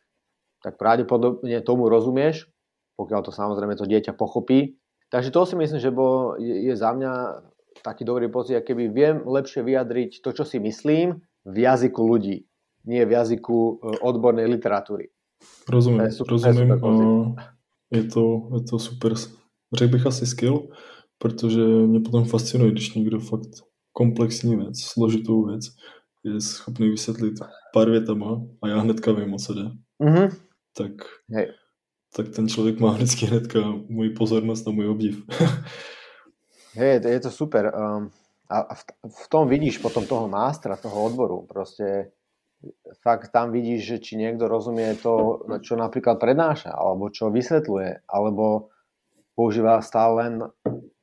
[0.66, 2.50] tak pravdepodobne tomu rozumieš,
[2.98, 4.82] pokiaľ to samozrejme to dieťa pochopí.
[5.14, 7.12] Takže to si myslím, že bol, je, je za mňa
[7.86, 12.42] taký dobrý pocit, keby viem lepšie vyjadriť to, čo si myslím, v jazyku ľudí,
[12.90, 15.14] nie v jazyku e, odbornej literatúry.
[15.70, 16.66] Rozumím, je super, rozumím.
[16.66, 16.94] Je, super
[17.94, 18.22] je, to,
[18.58, 19.12] je to super
[19.74, 20.68] řekl bych asi skill,
[21.18, 23.48] protože mě potom fascinuje, když někdo fakt
[23.92, 25.64] komplexní věc, složitou věc
[26.24, 27.34] je schopný vysvětlit
[27.72, 29.62] pár větama a já hnedka vím, o co jde.
[30.02, 30.45] Mm-hmm.
[30.76, 30.92] Tak,
[31.32, 31.52] Hej.
[32.16, 33.58] tak ten člověk má vždycky hnedka
[33.88, 35.24] můj pozornost a můj obdiv.
[36.74, 37.72] Hej, je to super.
[37.72, 38.10] Um,
[38.50, 41.42] a v, v tom vidíš potom toho mástra, toho odboru.
[41.48, 42.12] Proste
[43.02, 48.70] fakt tam vidíš, že či niekto rozumie to, čo napríklad prednáša, alebo čo vysvetľuje, alebo
[49.34, 50.32] používa stále len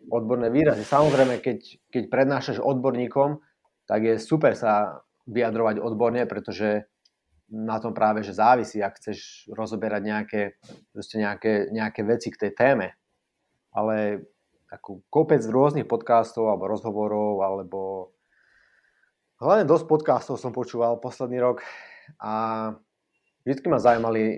[0.08, 0.86] odborné výrazy.
[0.86, 1.60] Samozrejme, keď,
[1.92, 3.42] keď prednášaš odborníkom,
[3.90, 6.88] tak je super sa vyjadrovať odborne, pretože
[7.52, 10.42] na tom práve, že závisí, ak chceš rozoberať nejaké,
[11.16, 12.88] nejaké, nejaké veci k tej téme.
[13.74, 14.28] Ale
[14.70, 18.10] takú kopec rôznych podcastov alebo rozhovorov alebo
[19.38, 21.62] hlavne dosť podcastov som počúval posledný rok
[22.18, 22.34] a
[23.46, 24.38] vždy ma zaujímali e,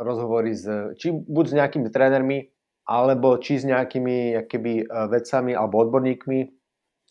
[0.00, 0.64] rozhovory s,
[0.96, 2.38] či buď s nejakými trénermi,
[2.84, 6.40] alebo či s nejakými keby, e, vedcami alebo odborníkmi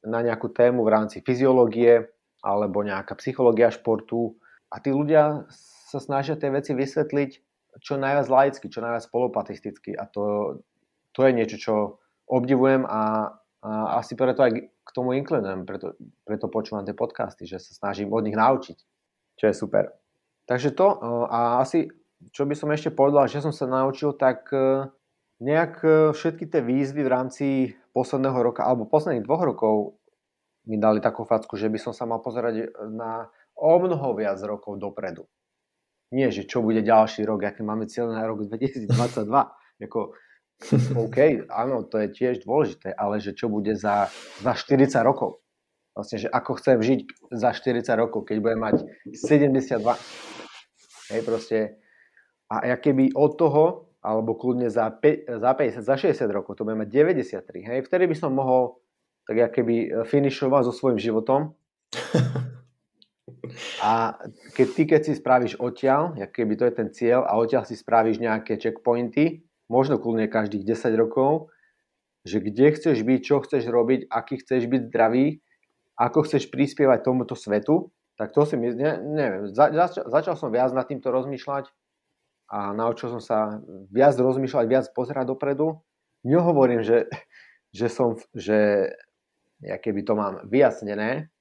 [0.10, 2.08] na nejakú tému v rámci fyziológie
[2.44, 4.36] alebo nejaká psychológia športu.
[4.74, 5.46] A tí ľudia
[5.94, 7.32] sa snažia tie veci vysvetliť
[7.78, 9.94] čo najviac laicky, čo najviac polopatisticky.
[9.94, 10.58] A to,
[11.14, 11.74] to je niečo, čo
[12.26, 13.30] obdivujem a,
[13.62, 18.12] a asi preto aj k tomu inklinujem, preto, preto počúvam tie podcasty, že sa snažím
[18.12, 18.78] od nich naučiť,
[19.40, 19.94] čo je super.
[20.44, 20.98] Takže to e,
[21.32, 21.88] a asi,
[22.36, 24.92] čo by som ešte povedal, že som sa naučil, tak e,
[25.40, 27.48] nejak e, všetky tie výzvy v rámci
[27.96, 29.76] posledného roka alebo posledných dvoch rokov
[30.68, 33.28] mi dali takú facku, že by som sa mal pozerať na
[33.58, 35.26] o mnoho viac rokov dopredu.
[36.14, 38.86] Nie, že čo bude ďalší rok, aké máme cieľ na rok 2022.
[39.82, 40.00] Jako,
[41.04, 41.18] OK,
[41.50, 44.14] áno, to je tiež dôležité, ale že čo bude za,
[44.46, 45.42] za 40 rokov.
[45.94, 47.00] Vlastne, že ako chcem žiť
[47.34, 48.76] za 40 rokov, keď budem mať
[49.14, 49.82] 72.
[51.14, 51.58] Hej, proste.
[52.50, 53.64] A keby od toho,
[54.02, 57.70] alebo kľudne za, 5, za 50, za 60 rokov, to budem mať 93.
[57.70, 58.84] Hej, vtedy by som mohol
[59.24, 61.56] tak keby finišovať so svojím životom.
[63.82, 64.18] A
[64.58, 68.22] keď ty, keď si spravíš odtiaľ, keby to je ten cieľ, a odtiaľ si spravíš
[68.22, 71.54] nejaké checkpointy, možno kľudne každých 10 rokov,
[72.24, 75.44] že kde chceš byť, čo chceš robiť, aký chceš byť zdravý,
[76.00, 80.72] ako chceš prispievať tomuto svetu, tak to si ne, neviem, za, začal, začal som viac
[80.72, 81.68] nad týmto rozmýšľať
[82.54, 85.82] a naučil som sa viac rozmýšľať, viac pozerať dopredu.
[86.22, 87.10] Nehovorím, že,
[87.78, 88.90] že som, že
[89.60, 91.33] ja keby to mám vyjasnené,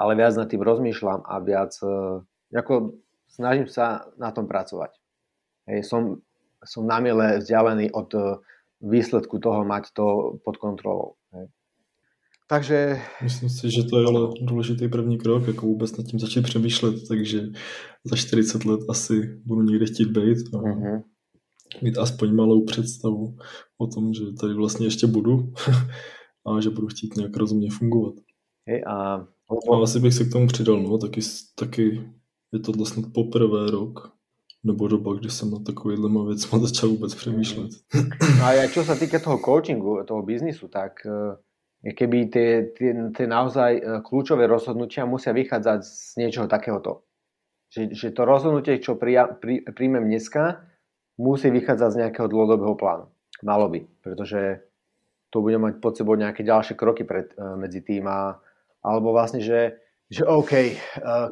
[0.00, 2.24] ale viac nad tým rozmýšľam a viac, e,
[2.56, 2.96] ako
[3.28, 4.96] snažím sa na tom pracovať.
[5.68, 6.24] Hej, som,
[6.64, 8.20] som namile vzdialený od e,
[8.80, 11.20] výsledku toho mať to pod kontrolou.
[11.36, 11.52] Hej.
[12.50, 12.98] Takže...
[13.22, 16.94] Myslím si, že to je ale důležitý první krok, jako vůbec nad tím začít přemýšlet,
[17.08, 17.46] takže
[18.04, 21.02] za 40 let asi budu někde chtít být a uh-huh.
[21.82, 23.36] mít aspoň malou představu
[23.78, 25.52] o tom, že tady vlastně ještě budu
[26.46, 28.14] a že budu chtít nějak rozumně fungovat.
[28.66, 31.20] Hej, a a asi bych se k tomu přidal, no, taky,
[31.54, 32.00] taky
[32.52, 34.12] je to snad poprvé rok,
[34.64, 37.70] nebo doba, kdy jsem na takovýhle věcma začal vůbec přemýšlet.
[38.38, 43.26] No a čo sa týka toho coachingu, toho biznisu, tak eh, keby tie, tie, tie
[43.26, 47.08] naozaj eh, kľúčové rozhodnutia musia vychádzať z niečoho takéhoto.
[47.70, 50.66] Že, že to rozhodnutie, čo prija, pri, príjmem dneska,
[51.16, 53.06] musí vychádzať z nejakého dlhodobého plánu.
[53.46, 54.60] Malo by, pretože
[55.30, 58.36] to bude mať pod sebou nejaké ďalšie kroky pred, eh, medzi tým a
[58.80, 60.74] alebo vlastne, že, že OK, eh,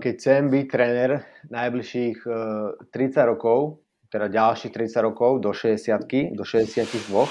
[0.00, 1.10] keď chcem byť tréner
[1.48, 7.28] najbližších 30 eh, rokov, teda ďalších 30 rokov do 60 do 62,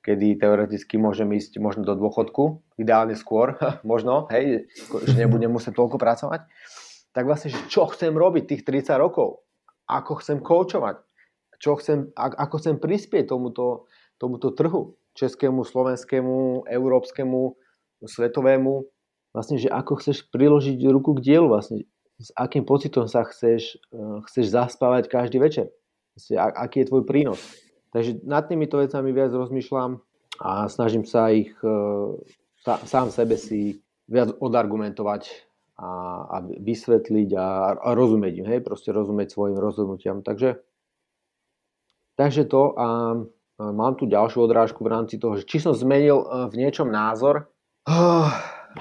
[0.00, 3.54] kedy teoreticky môžem ísť možno do dôchodku, ideálne skôr,
[3.86, 4.66] možno, hej,
[5.06, 6.48] že nebudem musieť toľko pracovať,
[7.10, 9.44] tak vlastne, že čo chcem robiť tých 30 rokov,
[9.90, 11.02] ako chcem koučovať,
[11.60, 17.58] čo chcem, ako chcem prispieť tomuto, tomuto trhu, českému, slovenskému, európskemu,
[18.00, 18.74] svetovému,
[19.30, 21.86] vlastne, že ako chceš priložiť ruku k dielu, vlastne,
[22.20, 25.72] s akým pocitom sa chceš, eh, chceš zaspávať každý večer.
[26.14, 27.40] Vlastne, aký je tvoj prínos.
[27.90, 29.98] Takže nad týmito vecami viac rozmýšľam
[30.42, 35.90] a snažím sa ich eh, sám sebe si viac odargumentovať a,
[36.28, 37.46] a vysvetliť a,
[37.78, 40.20] a rozumieť im, hej, proste rozumieť svojim rozhodnutiam.
[40.20, 40.60] Takže,
[42.20, 42.88] takže to a, a
[43.72, 47.48] mám tu ďalšiu odrážku v rámci toho, že či som zmenil eh, v niečom názor.
[47.88, 48.28] Oh,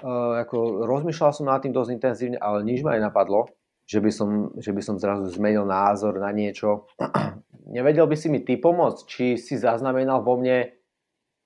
[0.04, 3.50] uh, ako rozmýšľal som nad tým dosť intenzívne, ale nič ma nenapadlo,
[3.90, 4.30] že by som,
[4.62, 6.86] že by som zrazu zmenil názor na niečo.
[7.76, 10.70] Nevedel by si mi ty pomôcť, či si zaznamenal vo mne,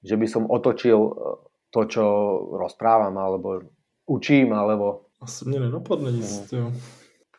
[0.03, 1.12] že by som otočil e,
[1.71, 2.03] to, čo
[2.60, 3.63] rozprávam, alebo
[4.08, 5.08] učím, alebo...
[5.23, 6.79] Asi mě nenapadne nic, mm.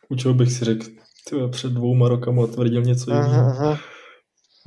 [0.09, 0.85] Učil bych si řekl,
[1.29, 3.51] tyjo, před dvouma rokama tvrdil něco jiného.
[3.51, 3.79] Uh-huh.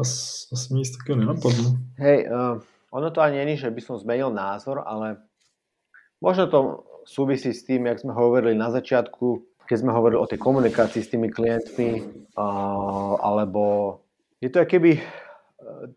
[0.01, 1.65] Asi, asi mi nic takého nenapadlo.
[1.99, 5.17] Hej, uh, ono to ani není, že by som zmenil názor, ale
[6.19, 6.59] Možno to
[7.07, 9.27] súvisí s tým, jak sme hovorili na začiatku,
[9.65, 12.03] keď sme hovorili o tej komunikácii s tými klientmi,
[13.23, 13.97] alebo
[14.39, 15.03] je to keby e,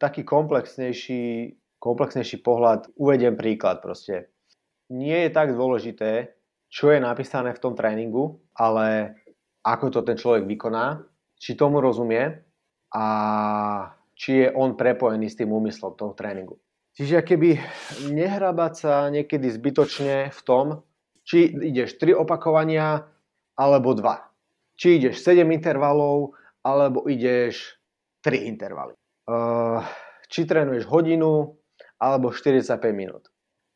[0.02, 2.90] taký komplexnejší, komplexnejší pohľad.
[2.98, 4.34] Uvediem príklad proste.
[4.90, 6.36] Nie je tak dôležité,
[6.68, 9.16] čo je napísané v tom tréningu, ale
[9.62, 11.06] ako to ten človek vykoná,
[11.38, 12.42] či tomu rozumie
[12.92, 13.06] a
[14.18, 16.58] či je on prepojený s tým úmyslom toho tréningu.
[16.92, 17.50] Čiže keby
[18.12, 20.84] nehrabať sa niekedy zbytočne v tom,
[21.24, 23.08] či ideš 3 opakovania
[23.56, 24.76] alebo 2.
[24.76, 27.80] Či ideš 7 intervalov alebo ideš
[28.26, 28.94] 3 intervaly.
[30.32, 31.56] či trénuješ hodinu
[32.00, 33.28] alebo 45 minút.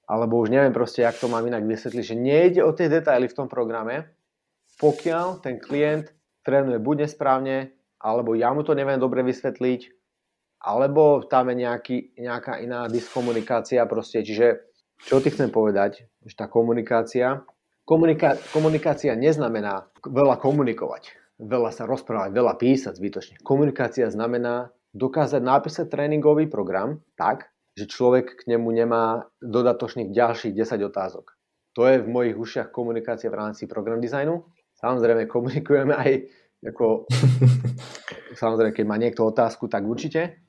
[0.06, 3.38] Alebo už neviem proste, jak to mám inak vysvetliť, že nejde o tie detaily v
[3.38, 4.14] tom programe,
[4.78, 6.14] pokiaľ ten klient
[6.46, 9.82] trénuje buď nesprávne, alebo ja mu to neviem dobre vysvetliť,
[10.66, 14.26] alebo tam je nejaký, nejaká iná diskomunikácia proste.
[14.26, 14.66] Čiže
[15.06, 17.46] čo ti chcem povedať, že tá komunikácia,
[17.86, 23.36] komunika, komunikácia neznamená veľa komunikovať, veľa sa rozprávať, veľa písať zbytočne.
[23.46, 30.90] Komunikácia znamená dokázať napísať tréningový program tak, že človek k nemu nemá dodatočných ďalších 10
[30.90, 31.36] otázok.
[31.76, 34.48] To je v mojich ušiach komunikácia v rámci program dizajnu.
[34.80, 36.12] Samozrejme komunikujeme aj
[36.64, 37.06] ako,
[38.42, 40.45] samozrejme, keď má niekto otázku, tak určite,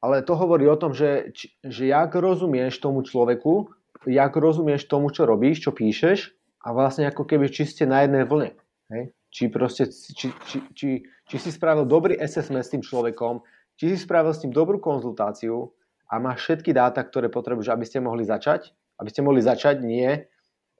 [0.00, 1.32] ale to hovorí o tom, že,
[1.64, 3.68] že jak rozumieš tomu človeku
[4.06, 6.32] jak rozumieš tomu, čo robíš, čo píšeš
[6.64, 8.56] a vlastne ako keby čiste na jednej vlne.
[8.88, 9.12] Hej?
[9.30, 13.44] Či, proste, či, či, či, či si spravil dobrý assessment s tým človekom,
[13.76, 15.70] či si spravil s ním dobrú konzultáciu
[16.08, 18.72] a máš všetky dáta, ktoré potrebuješ, aby ste mohli začať.
[19.00, 20.20] Aby ste mohli začať nie e,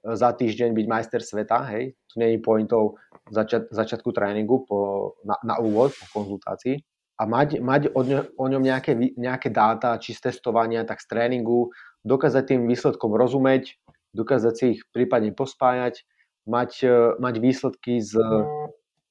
[0.03, 3.01] za týždeň byť majster sveta, hej, tu je pointov
[3.33, 4.77] začiat, začiatku tréningu po,
[5.25, 6.77] na, na úvod, po konzultácii,
[7.21, 11.13] a mať, mať o, ňo, o ňom nejaké, nejaké dáta, či z testovania, tak z
[11.13, 11.69] tréningu,
[12.01, 13.77] dokázať tým výsledkom rozumieť,
[14.17, 16.01] dokázať si ich prípadne pospájať,
[16.49, 18.17] mať, e, mať výsledky z,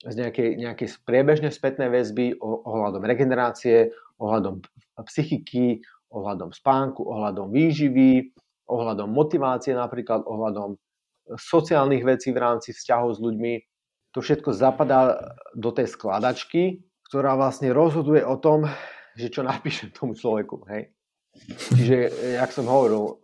[0.03, 4.67] z nejakej, nejakej priebežnej spätnej väzby ohľadom regenerácie, ohľadom
[5.07, 8.35] psychiky, ohľadom spánku, ohľadom výživy,
[8.67, 10.75] ohľadom motivácie napríklad, ohľadom
[11.39, 13.55] sociálnych vecí v rámci vzťahov s ľuďmi.
[14.11, 15.15] To všetko zapadá
[15.55, 18.71] do tej skladačky, ktorá vlastne rozhoduje o tom,
[19.19, 20.63] že čo napíšem tomu človeku.
[20.71, 20.95] Hej?
[21.75, 21.97] Čiže,
[22.39, 23.19] jak som hovoril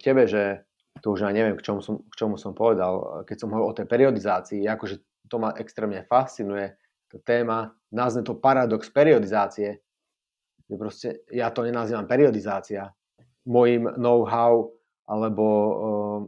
[0.00, 0.64] tebe, že
[1.04, 3.76] to už ja neviem, k čomu, som, k čomu som povedal, keď som hovoril o
[3.76, 6.72] tej periodizácii, akože to ma extrémne fascinuje,
[7.08, 9.76] tá téma, nazve to paradox periodizácie,
[10.64, 12.96] že proste ja to nenazývam periodizácia.
[13.44, 14.72] Mojím know-how
[15.04, 16.20] alebo uh,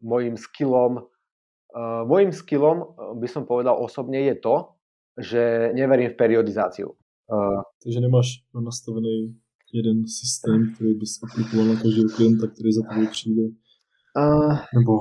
[0.00, 4.77] mojim skillom, uh, mojim skillom by som povedal osobne je to,
[5.18, 6.88] že neverím v periodizáciu.
[7.28, 8.26] Uh, Takže nemáš
[8.64, 9.36] nastavený
[9.72, 13.42] jeden systém, který bys aplikoval na každého klienta, který za tebou přijde?
[14.16, 14.92] Uh, Nebo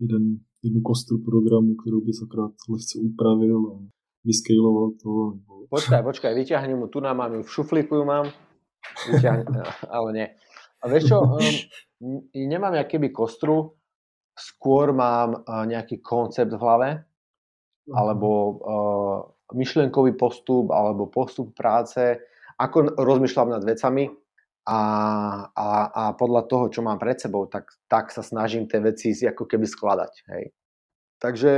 [0.00, 0.22] jeden,
[0.62, 3.74] jednu kostru programu, kterou bys akrát lehce upravil a
[4.24, 5.10] vyskejloval to?
[5.36, 5.66] Nebo...
[5.70, 8.30] Počkaj, počkaj, vyťahnem mu, tu nám mám v šuflíku ju mám,
[9.12, 10.26] vyťahnem, ale nie.
[10.82, 13.74] A vieš čo, um, nemám keby kostru,
[14.36, 16.88] skôr mám uh, nejaký koncept v hlave,
[17.90, 19.18] alebo uh,
[19.54, 22.18] myšlienkový postup, alebo postup práce,
[22.58, 24.10] ako rozmýšľam nad vecami
[24.66, 24.80] a,
[25.54, 29.46] a, a podľa toho, čo mám pred sebou, tak, tak sa snažím tie veci ako
[29.46, 30.12] keby skladať.
[30.34, 30.44] Hej.
[31.22, 31.50] Takže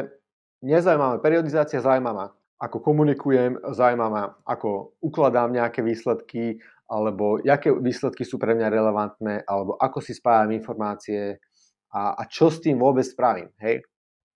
[0.61, 2.27] nezaujíma periodizácia, zaujíma ma,
[2.59, 9.35] ako komunikujem, zaujíma ma, ako ukladám nejaké výsledky, alebo aké výsledky sú pre mňa relevantné,
[9.45, 11.41] alebo ako si spájam informácie
[11.93, 13.49] a, a čo s tým vôbec spravím.
[13.61, 13.85] Hej?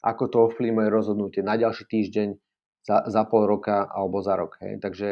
[0.03, 2.29] Ako to ovplyvňuje rozhodnutie na ďalší týždeň,
[2.83, 4.59] za, za pol roka alebo za rok.
[4.59, 4.83] Hej.
[4.83, 5.09] Takže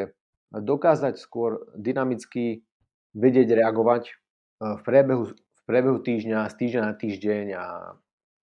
[0.50, 2.66] dokázať skôr dynamicky
[3.14, 4.12] vedieť reagovať e,
[4.58, 7.64] v priebehu, v priebehu týždňa, z týždňa na týždeň, a,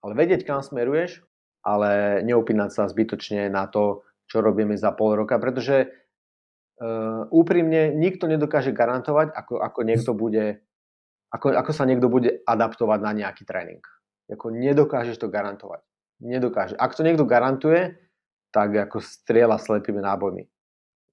[0.03, 1.27] ale vedieť, kam smeruješ,
[1.67, 8.27] ale neupínať sa zbytočne na to, čo robíme za pol roka, pretože uh, úprimne nikto
[8.27, 10.63] nedokáže garantovať, ako, ako niekto bude,
[11.31, 13.83] ako, ako sa niekto bude adaptovať na nejaký tréning.
[14.31, 15.83] Ako nedokážeš to garantovať
[16.21, 16.77] nedokáže.
[16.77, 17.97] Ak to niekto garantuje,
[18.49, 20.43] tak ako strieľa slepými nábojmi.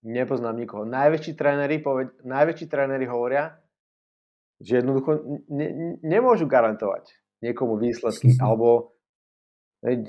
[0.04, 0.84] Nepoznám nikoho.
[0.84, 3.56] Najväčší tréneri, poved, najväčší tréneri hovoria,
[4.60, 7.08] že jednoducho ne, nemôžu garantovať
[7.40, 8.36] niekomu výsledky.
[8.44, 8.96] Alebo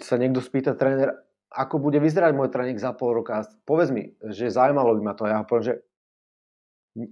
[0.03, 1.11] sa niekto spýta tréner,
[1.51, 3.43] ako bude vyzerať môj tréning za pol roka.
[3.67, 5.27] Povedz mi, že zaujímalo by ma to.
[5.27, 5.75] Ja ho poviem, že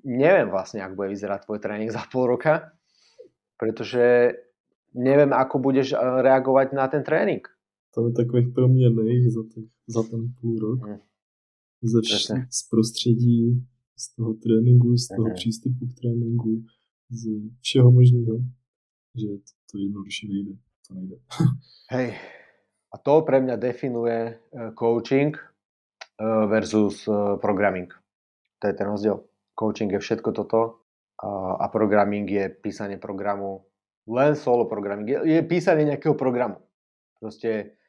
[0.03, 2.71] neviem vlastne, ako bude vyzerať tvoj tréning za pol roka,
[3.59, 4.35] pretože
[4.95, 7.43] neviem, ako budeš eh, reagovať na ten tréning
[7.95, 10.79] tam je takových proměných za, těch, za ten půl rok.
[10.87, 10.99] Hmm.
[11.83, 13.65] Ze vš- z prostředí,
[13.97, 15.35] z toho tréninku, z toho hmm.
[15.35, 16.63] přístupu k tréninku,
[17.09, 17.23] z
[17.61, 18.39] všeho možného,
[19.15, 20.53] že to, to jednoduše nejde.
[20.87, 21.15] To nejde.
[21.91, 22.13] Hej,
[22.93, 27.93] a to pre mňa definuje eh, coaching eh, versus eh, programming.
[28.59, 29.17] To je ten rozdiel.
[29.59, 30.83] Coaching je všetko toto
[31.59, 33.63] a programming je písanie programu,
[34.09, 35.07] len solo programming.
[35.07, 36.59] Je, je písanie nejakého programu.
[37.21, 37.79] Proste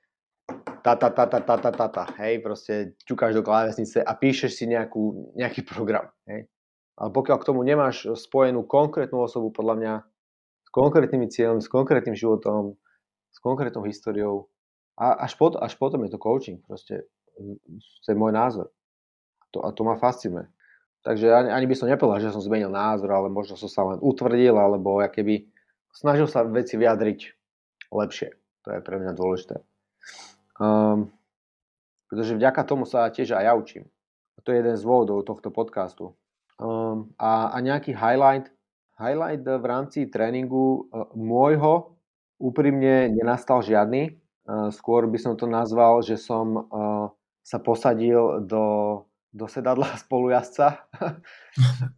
[0.85, 4.53] ta, ta, ta, ta, ta, ta, ta, ta, hej, proste ťukáš do klávesnice a píšeš
[4.53, 6.45] si nejakú, nejaký program, hej.
[6.95, 9.93] Ale pokiaľ k tomu nemáš spojenú konkrétnu osobu, podľa mňa,
[10.63, 12.79] s konkrétnymi cieľmi, s konkrétnym životom,
[13.35, 14.47] s konkrétnou históriou,
[14.95, 17.03] a až, pot, až potom je to coaching, proste,
[18.05, 18.71] to je môj názor.
[19.57, 20.47] To, a to ma fascinuje.
[21.03, 23.99] Takže ani, ani by som nepovedal, že som zmenil názor, ale možno som sa len
[23.99, 25.51] utvrdil, alebo keby
[25.91, 27.21] snažil sa veci vyjadriť
[27.91, 28.29] lepšie.
[28.65, 29.61] To je pre mňa dôležité.
[30.61, 31.11] Um,
[32.07, 33.91] pretože vďaka tomu sa tiež aj ja učím.
[34.39, 36.15] A to je jeden z dôvodov tohto podcastu.
[36.63, 38.55] Um, a, a nejaký highlight,
[38.95, 41.99] highlight v rámci tréningu uh, môjho
[42.39, 44.23] úprimne nenastal žiadny.
[44.47, 47.11] Uh, skôr by som to nazval, že som uh,
[47.43, 49.03] sa posadil do,
[49.35, 50.87] do sedadla spolujazca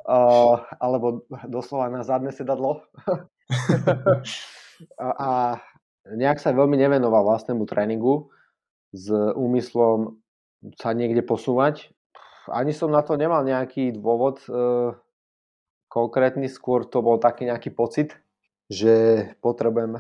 [0.09, 2.89] uh, alebo doslova na zadné sedadlo
[4.97, 5.31] a, a
[6.17, 8.31] nejak sa veľmi nevenoval vlastnému tréningu
[8.95, 10.19] s úmyslom
[10.79, 11.91] sa niekde posúvať.
[12.47, 14.51] Ani som na to nemal nejaký dôvod e,
[15.91, 18.15] konkrétny, skôr to bol taký nejaký pocit,
[18.71, 19.99] že potrebujem,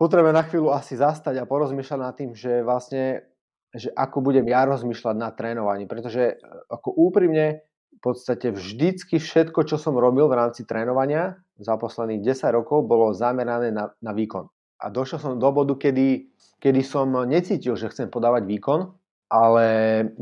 [0.00, 3.28] potrebujem na chvíľu asi zastať a porozmýšľať nad tým, že vlastne,
[3.72, 6.40] že ako budem ja rozmýšľať na trénovaní, pretože
[6.72, 7.60] ako úprimne
[7.92, 13.12] v podstate vždycky všetko, čo som robil v rámci trénovania za posledných 10 rokov, bolo
[13.12, 14.48] zamerané na, na výkon.
[14.82, 16.31] A došiel som do bodu, kedy,
[16.62, 18.94] kedy som necítil, že chcem podávať výkon,
[19.26, 19.66] ale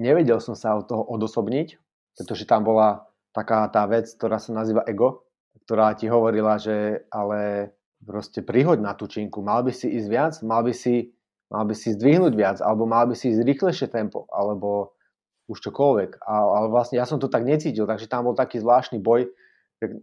[0.01, 1.77] nevedel som sa od toho odosobniť,
[2.17, 3.05] pretože tam bola
[3.37, 5.29] taká tá vec, ktorá sa nazýva ego,
[5.69, 7.71] ktorá ti hovorila, že ale
[8.01, 11.13] proste prihoď na tú činku, mal by si ísť viac, mal by si,
[11.53, 14.97] mal by si zdvihnúť viac, alebo mal by si ísť rýchlejšie tempo, alebo
[15.53, 16.25] už čokoľvek.
[16.25, 16.33] A,
[16.63, 19.29] ale vlastne ja som to tak necítil, takže tam bol taký zvláštny boj.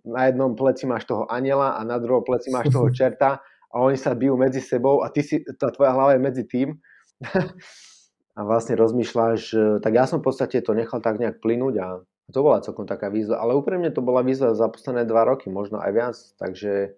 [0.06, 3.42] Na jednom pleci máš toho aniela a na druhom pleci máš toho čerta
[3.74, 6.80] a oni sa bijú medzi sebou a ty si, tá tvoja hlava je medzi tým.
[8.38, 9.42] a vlastne rozmýšľaš,
[9.82, 11.88] tak ja som v podstate to nechal tak nejak plynúť a
[12.30, 15.82] to bola celkom taká výzva, ale úprimne to bola výzva za posledné dva roky, možno
[15.82, 16.94] aj viac, takže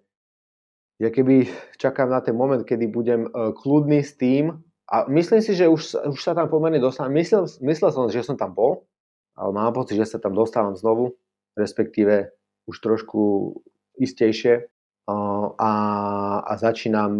[1.00, 1.48] ja keby
[1.80, 4.60] čakám na ten moment, kedy budem e, kľudný s tým,
[4.90, 7.14] a myslím si, že už, už sa tam pomerne dostávam.
[7.14, 8.90] Myslel, myslel som, že som tam bol,
[9.38, 11.14] ale mám pocit, že sa tam dostávam znovu,
[11.54, 12.34] respektíve
[12.66, 13.54] už trošku
[14.02, 14.66] istejšie
[15.08, 15.72] a,
[16.44, 17.18] a začínam,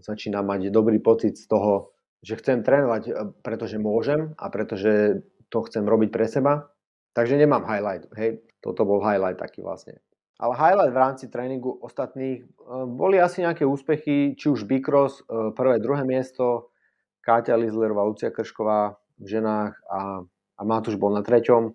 [0.00, 1.92] začínam mať dobrý pocit z toho,
[2.22, 6.68] že chcem trénovať, pretože môžem a pretože to chcem robiť pre seba.
[7.16, 8.42] Takže nemám highlight, hej.
[8.58, 9.98] Toto bol highlight taký vlastne.
[10.38, 12.46] Ale highlight v rámci tréningu ostatných e,
[12.86, 16.70] boli asi nejaké úspechy, či už Bikros, e, prvé, druhé miesto,
[17.26, 20.22] Káťa Lizlerová, Lucia Kršková v ženách a,
[20.54, 21.62] a Matúš bol na treťom.
[21.66, 21.72] E,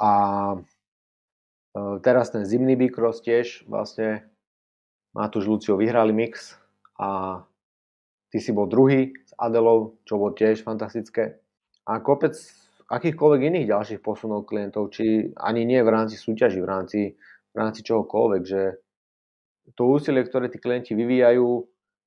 [0.00, 0.12] a
[1.74, 4.28] teraz ten zimný Bikros tiež vlastne
[5.12, 6.56] Matúš Lucio vyhrali mix
[6.96, 7.40] a
[8.32, 11.40] ty si bol druhý s Adelou, čo bolo tiež fantastické.
[11.84, 12.36] A kopec
[12.88, 17.00] akýchkoľvek iných ďalších posunov klientov, či ani nie v rámci súťaži, v rámci,
[17.52, 18.62] v rámci čohokoľvek, že
[19.72, 21.48] to úsilie, ktoré tí klienti vyvíjajú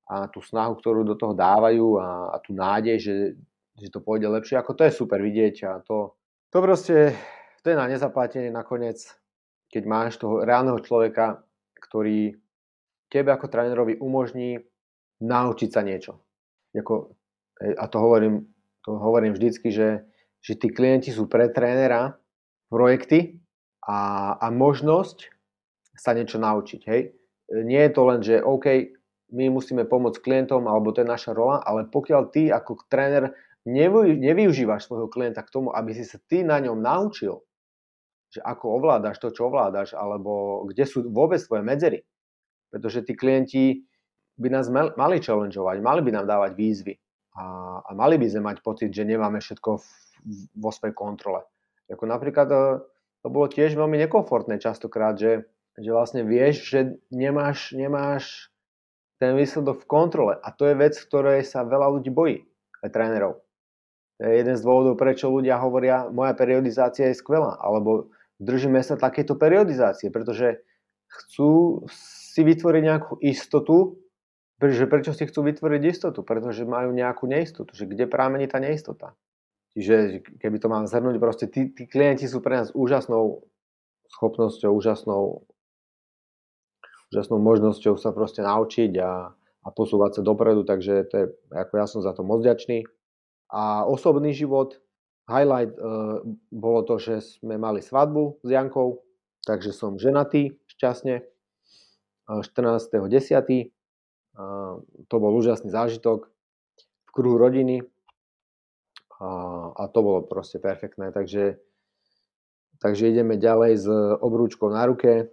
[0.05, 3.15] a tú snahu, ktorú do toho dávajú a, a tú nádej, že,
[3.81, 6.13] že to pôjde lepšie, ako to je super vidieť a to,
[6.53, 7.17] to proste,
[7.65, 9.01] to je na nezaplatenie nakoniec,
[9.71, 11.43] keď máš toho reálneho človeka,
[11.79, 12.35] ktorý
[13.11, 14.59] tebe ako trénerovi umožní
[15.21, 16.19] naučiť sa niečo.
[16.75, 17.15] Jako,
[17.61, 18.49] a to hovorím,
[18.83, 20.03] to hovorím vždycky, že
[20.45, 22.21] že tí klienti sú pre trénera
[22.69, 23.41] projekty
[23.81, 25.33] a, a možnosť
[25.97, 26.81] sa niečo naučiť.
[26.85, 27.17] Hej?
[27.65, 28.93] Nie je to len, že OK,
[29.33, 33.33] my musíme pomôcť klientom, alebo to je naša rola, ale pokiaľ ty ako tréner
[33.65, 37.41] nevyužívaš svojho klienta k tomu, aby si sa ty na ňom naučil,
[38.31, 41.99] že ako ovládaš to, čo ovládaš, alebo kde sú vôbec tvoje medzery.
[42.69, 43.85] Pretože tí klienti
[44.35, 46.93] by nás mali challengeovať, mali by nám dávať výzvy
[47.39, 47.43] a,
[47.79, 49.85] a mali by sme mať pocit, že nemáme všetko v
[50.55, 51.45] vo svojej kontrole.
[51.91, 52.57] Ako napríklad e,
[53.21, 55.45] to bolo tiež veľmi nekomfortné častokrát, že,
[55.77, 56.79] že vlastne vieš, že
[57.13, 58.49] nemáš, nemáš
[59.21, 60.33] ten výsledok v kontrole.
[60.41, 62.43] A to je vec, ktorej sa veľa ľudí bojí,
[62.81, 63.44] aj trénerov.
[64.15, 68.95] To je jeden z dôvodov, prečo ľudia hovoria, moja periodizácia je skvelá, alebo držíme sa
[68.95, 70.63] takéto periodizácie, pretože
[71.11, 73.99] chcú si vytvoriť nejakú istotu,
[74.59, 76.23] že prečo si chcú vytvoriť istotu?
[76.23, 79.19] Pretože majú nejakú neistotu, že kde prámení tá neistota.
[79.75, 83.43] Čiže keby to mám zhrnúť, proste tí, tí klienti sú pre nás úžasnou
[84.15, 85.43] schopnosťou, úžasnou,
[87.11, 91.85] úžasnou možnosťou sa proste naučiť a, a posúvať sa dopredu, takže to je, ako ja
[91.91, 92.87] som za to moc ďačný.
[93.49, 94.81] A osobný život,
[95.29, 95.81] highlight e,
[96.49, 99.01] bolo to, že sme mali svadbu s Jankou,
[99.45, 101.25] takže som ženatý šťastne,
[102.25, 103.05] 14.10.
[103.05, 103.67] E,
[105.07, 106.29] to bol úžasný zážitok
[107.05, 107.85] v kruhu rodiny,
[109.19, 109.27] a,
[109.71, 111.11] a to bolo proste perfektné.
[111.11, 111.59] Takže,
[112.83, 113.87] takže ideme ďalej s
[114.19, 115.31] obrúčkou na ruke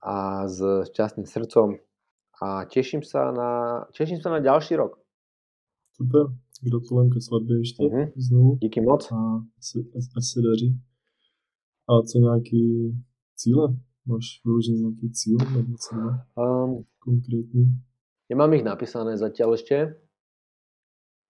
[0.00, 0.58] a s
[0.94, 1.76] šťastným srdcom
[2.40, 3.50] a teším sa na,
[3.92, 4.96] teším sa na ďalší rok.
[5.92, 8.12] Super, gratulujem ke svatbě ještě uh-huh.
[8.16, 8.56] znovu.
[8.56, 9.12] Díky moc.
[9.12, 9.16] A
[10.16, 10.80] ať se daří.
[11.88, 12.92] A co nějaký
[13.36, 13.76] cíle?
[14.06, 17.64] Máš vyložený nějaký cíl nebo cíle um, konkrétní?
[18.30, 19.98] Nemám ich napísané zatiaľ ešte,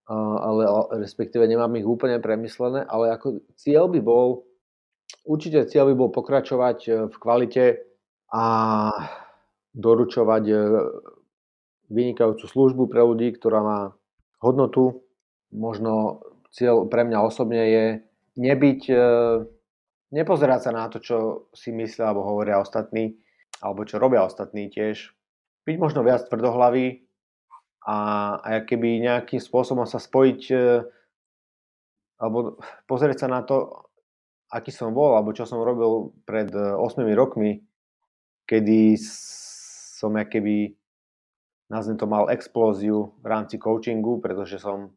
[0.05, 0.61] ale
[1.01, 4.45] respektíve nemám ich úplne premyslené, ale ako cieľ by bol,
[5.25, 7.65] určite cieľ by bol pokračovať e, v kvalite
[8.29, 8.45] a
[9.73, 10.55] doručovať e,
[11.89, 13.79] vynikajúcu službu pre ľudí, ktorá má
[14.37, 15.01] hodnotu.
[15.51, 17.85] Možno cieľ pre mňa osobne je
[18.39, 18.95] nebyť, e,
[20.15, 21.17] nepozerať sa na to, čo
[21.51, 23.19] si myslia alebo hovoria ostatní,
[23.59, 25.11] alebo čo robia ostatní tiež.
[25.67, 27.03] Byť možno viac tvrdohlavý,
[27.81, 27.97] a,
[28.37, 30.55] a keby nejakým spôsobom sa spojiť e,
[32.21, 33.89] alebo pozrieť sa na to,
[34.53, 37.51] aký som bol, alebo čo som robil pred 8 e, rokmi,
[38.45, 40.77] kedy som keby
[41.71, 44.93] nazvem to mal explóziu v rámci coachingu, pretože som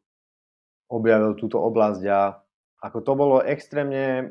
[0.91, 2.21] objavil túto oblasť a
[2.85, 4.25] ako to bolo extrémne e,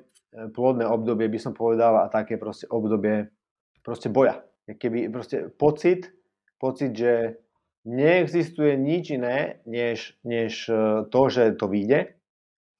[0.53, 3.33] plodné obdobie, by som povedal, a také proste obdobie
[3.81, 4.45] proste boja.
[4.69, 6.13] Keby proste pocit,
[6.61, 7.41] pocit, že
[7.83, 12.13] neexistuje nič iné, než, než e, to, že to vyjde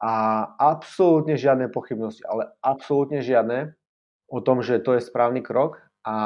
[0.04, 0.14] a
[0.60, 3.74] absolútne žiadne pochybnosti, ale absolútne žiadne
[4.30, 6.18] o tom, že to je správny krok a,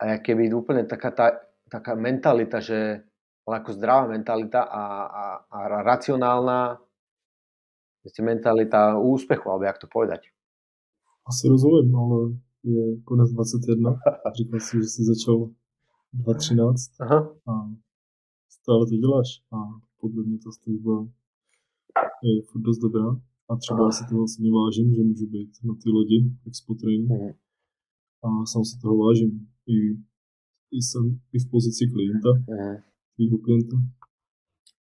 [0.00, 1.26] a keby úplne taká tá
[1.72, 3.08] taká mentalita, že
[3.46, 6.78] ale ako zdravá mentalita a, a, a racionálna
[8.22, 10.30] mentalita úspechu, alebo jak to povedať.
[11.26, 12.18] Asi rozumím, ale
[12.64, 13.98] je konec 21.
[14.38, 15.50] Říkal si, že si začal
[16.12, 17.18] 2013 Aha.
[17.46, 17.52] a
[18.48, 19.56] stále to děláš a
[20.00, 21.06] podle mě ta služba
[22.22, 23.92] je furt dost dobrá a třeba Aha.
[23.92, 27.32] si toho vlastně vážím, že můžu být na ty lodi Expo Training mhm.
[28.22, 29.48] a sám si toho vážím.
[30.72, 32.91] I jsem i v pozici klienta, mm.
[33.16, 33.76] Tvýho klienta,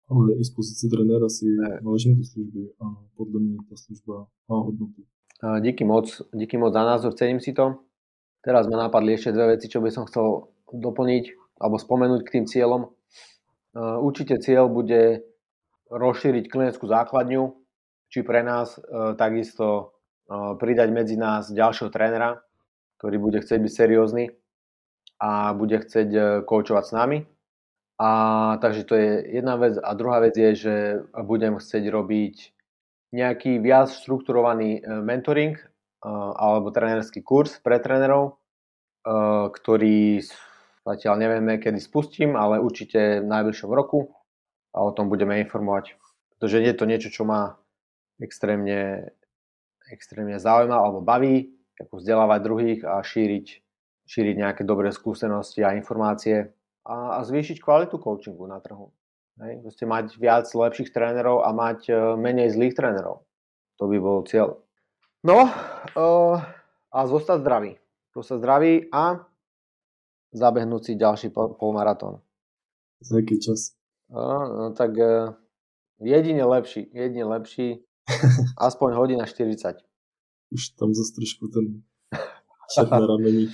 [0.09, 1.45] ale i z pozice trenéra si
[1.83, 5.01] vážím ty služby a podle mě ta služba má hodnotu.
[5.59, 7.75] Díky moc, díky moc za názor, cením si to.
[8.41, 11.25] Teraz ma napadli ešte dve veci, čo by som chcel doplniť
[11.61, 12.89] alebo spomenúť k tým cieľom.
[14.01, 15.21] Určite cieľ bude
[15.89, 17.53] rozšíriť klientskú základňu,
[18.09, 18.81] či pre nás
[19.17, 19.97] takisto
[20.57, 22.39] pridať medzi nás ďalšieho trénera,
[22.97, 24.29] ktorý bude chcieť byť seriózny
[25.21, 27.17] a bude chcieť e, koučovať s nami.
[28.01, 28.09] A
[28.57, 29.77] takže to je jedna vec.
[29.77, 30.75] A druhá vec je, že
[31.21, 32.35] budem chcieť robiť
[33.13, 35.65] nejaký viac štrukturovaný e, mentoring e,
[36.33, 38.41] alebo trénerský kurz pre trénerov,
[39.53, 40.21] ktorý
[40.85, 44.13] zatiaľ nevieme, kedy spustím, ale určite v najbližšom roku
[44.77, 45.97] a o tom budeme informovať.
[46.37, 47.57] Pretože je to niečo, čo ma
[48.21, 49.09] extrémne,
[49.89, 51.49] extrémne zaujíma alebo baví,
[51.81, 53.61] ako vzdelávať druhých a šíriť
[54.11, 56.51] šíriť nejaké dobré skúsenosti a informácie
[56.85, 58.89] a, a zvýšiť kvalitu coachingu na trhu.
[59.41, 59.61] Hej?
[59.65, 63.25] Proste mať viac lepších trénerov a mať uh, menej zlých trénerov.
[63.81, 64.61] To by bol cieľ.
[65.21, 66.37] No uh,
[66.91, 67.71] a zostať zdravý.
[68.13, 69.23] Zostať zdravý a
[70.33, 72.19] zabehnúť si ďalší polmaratón.
[73.01, 73.77] Za aký čas?
[74.11, 75.33] Uh, no tak uh,
[76.01, 77.85] jedine lepší, jedine lepší,
[78.67, 79.81] aspoň hodina 40.
[80.51, 81.85] Už tam zase trošku ten
[82.77, 83.47] na rameni.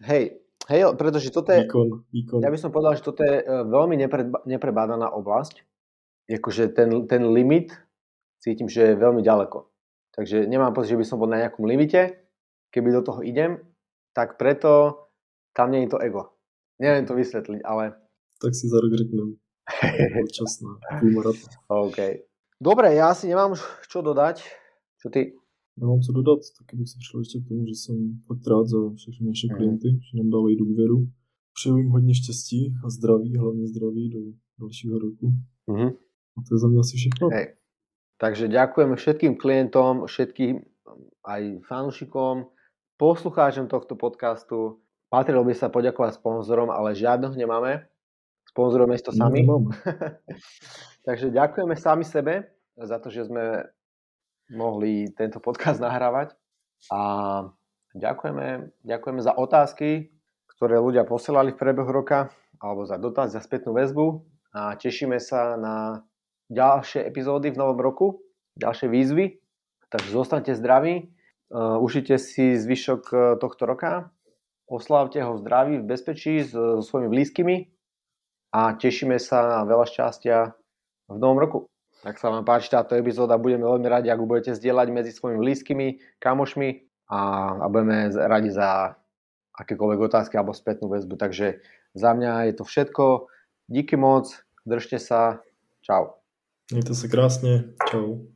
[0.00, 0.39] Hej,
[0.70, 2.40] hej, pretože toto je, výkon, výkon.
[2.40, 5.66] ja by som povedal, že toto je e, veľmi nepre, neprebádaná oblasť.
[6.30, 7.74] Jakože ten, ten limit
[8.40, 9.68] cítim, že je veľmi ďaleko.
[10.14, 12.22] Takže nemám pocit, že by som bol na nejakom limite.
[12.70, 13.58] Keby do toho idem,
[14.14, 15.06] tak preto
[15.54, 16.38] tam nie je to ego.
[16.78, 17.98] Neviem to vysvetliť, ale...
[18.40, 19.36] Tak si za rok řeknem.
[20.30, 20.70] Časná.
[21.86, 21.98] OK.
[22.60, 24.42] Dobre, ja si nemám čo dodať.
[25.00, 25.34] Čo ty?
[25.80, 28.78] Nemám co dodat, taky bych se přišel ještě k tomu, že jsem fakt rád za
[28.96, 29.56] všechny naše mm.
[29.56, 31.08] klienty, že nám dávají důvěru.
[31.54, 34.20] Přeju jim hodně štěstí a zdraví, hlavně zdraví do
[34.60, 35.26] dalšího roku.
[35.66, 35.88] Mm.
[36.36, 37.28] A to je za mě asi všechno.
[37.28, 37.46] Hej.
[38.20, 40.60] Takže ďakujeme všetkým klientom, všetkým
[41.24, 42.52] aj fanúšikom,
[43.00, 44.84] poslucháčom tohto podcastu.
[45.08, 47.88] Patrilo by sa poďakovať sponzorom, ale žiadneho nemáme.
[48.52, 49.40] Sponzorujeme to sami.
[51.08, 52.44] Takže ďakujeme sami sebe
[52.76, 53.64] za to, že sme
[54.50, 56.34] mohli tento podcast nahrávať.
[56.90, 57.00] A
[57.94, 60.10] ďakujeme, ďakujeme za otázky,
[60.56, 62.28] ktoré ľudia posielali v priebehu roka,
[62.60, 64.26] alebo za dotaz, za spätnú väzbu.
[64.50, 66.04] A tešíme sa na
[66.50, 68.20] ďalšie epizódy v novom roku,
[68.58, 69.38] ďalšie výzvy.
[69.90, 71.10] Takže zostaňte zdraví,
[71.50, 74.10] uh, užite si zvyšok uh, tohto roka,
[74.70, 77.56] oslávte ho v zdraví, v bezpečí so, so svojimi blízkymi
[78.54, 80.54] a tešíme sa na veľa šťastia
[81.10, 81.58] v novom roku.
[82.00, 85.88] Ak sa vám páči táto epizóda, budeme veľmi radi, ak budete zdieľať medzi svojimi blízkymi,
[86.16, 86.68] kamošmi
[87.12, 87.20] a,
[87.60, 88.96] a budeme radi za
[89.60, 91.20] akékoľvek otázky alebo spätnú väzbu.
[91.20, 91.60] Takže
[91.92, 93.04] za mňa je to všetko.
[93.68, 94.32] Díky moc,
[94.64, 95.44] držte sa.
[95.82, 96.06] Čau.
[96.72, 97.64] Mějte se krásně.
[97.90, 98.20] Čau.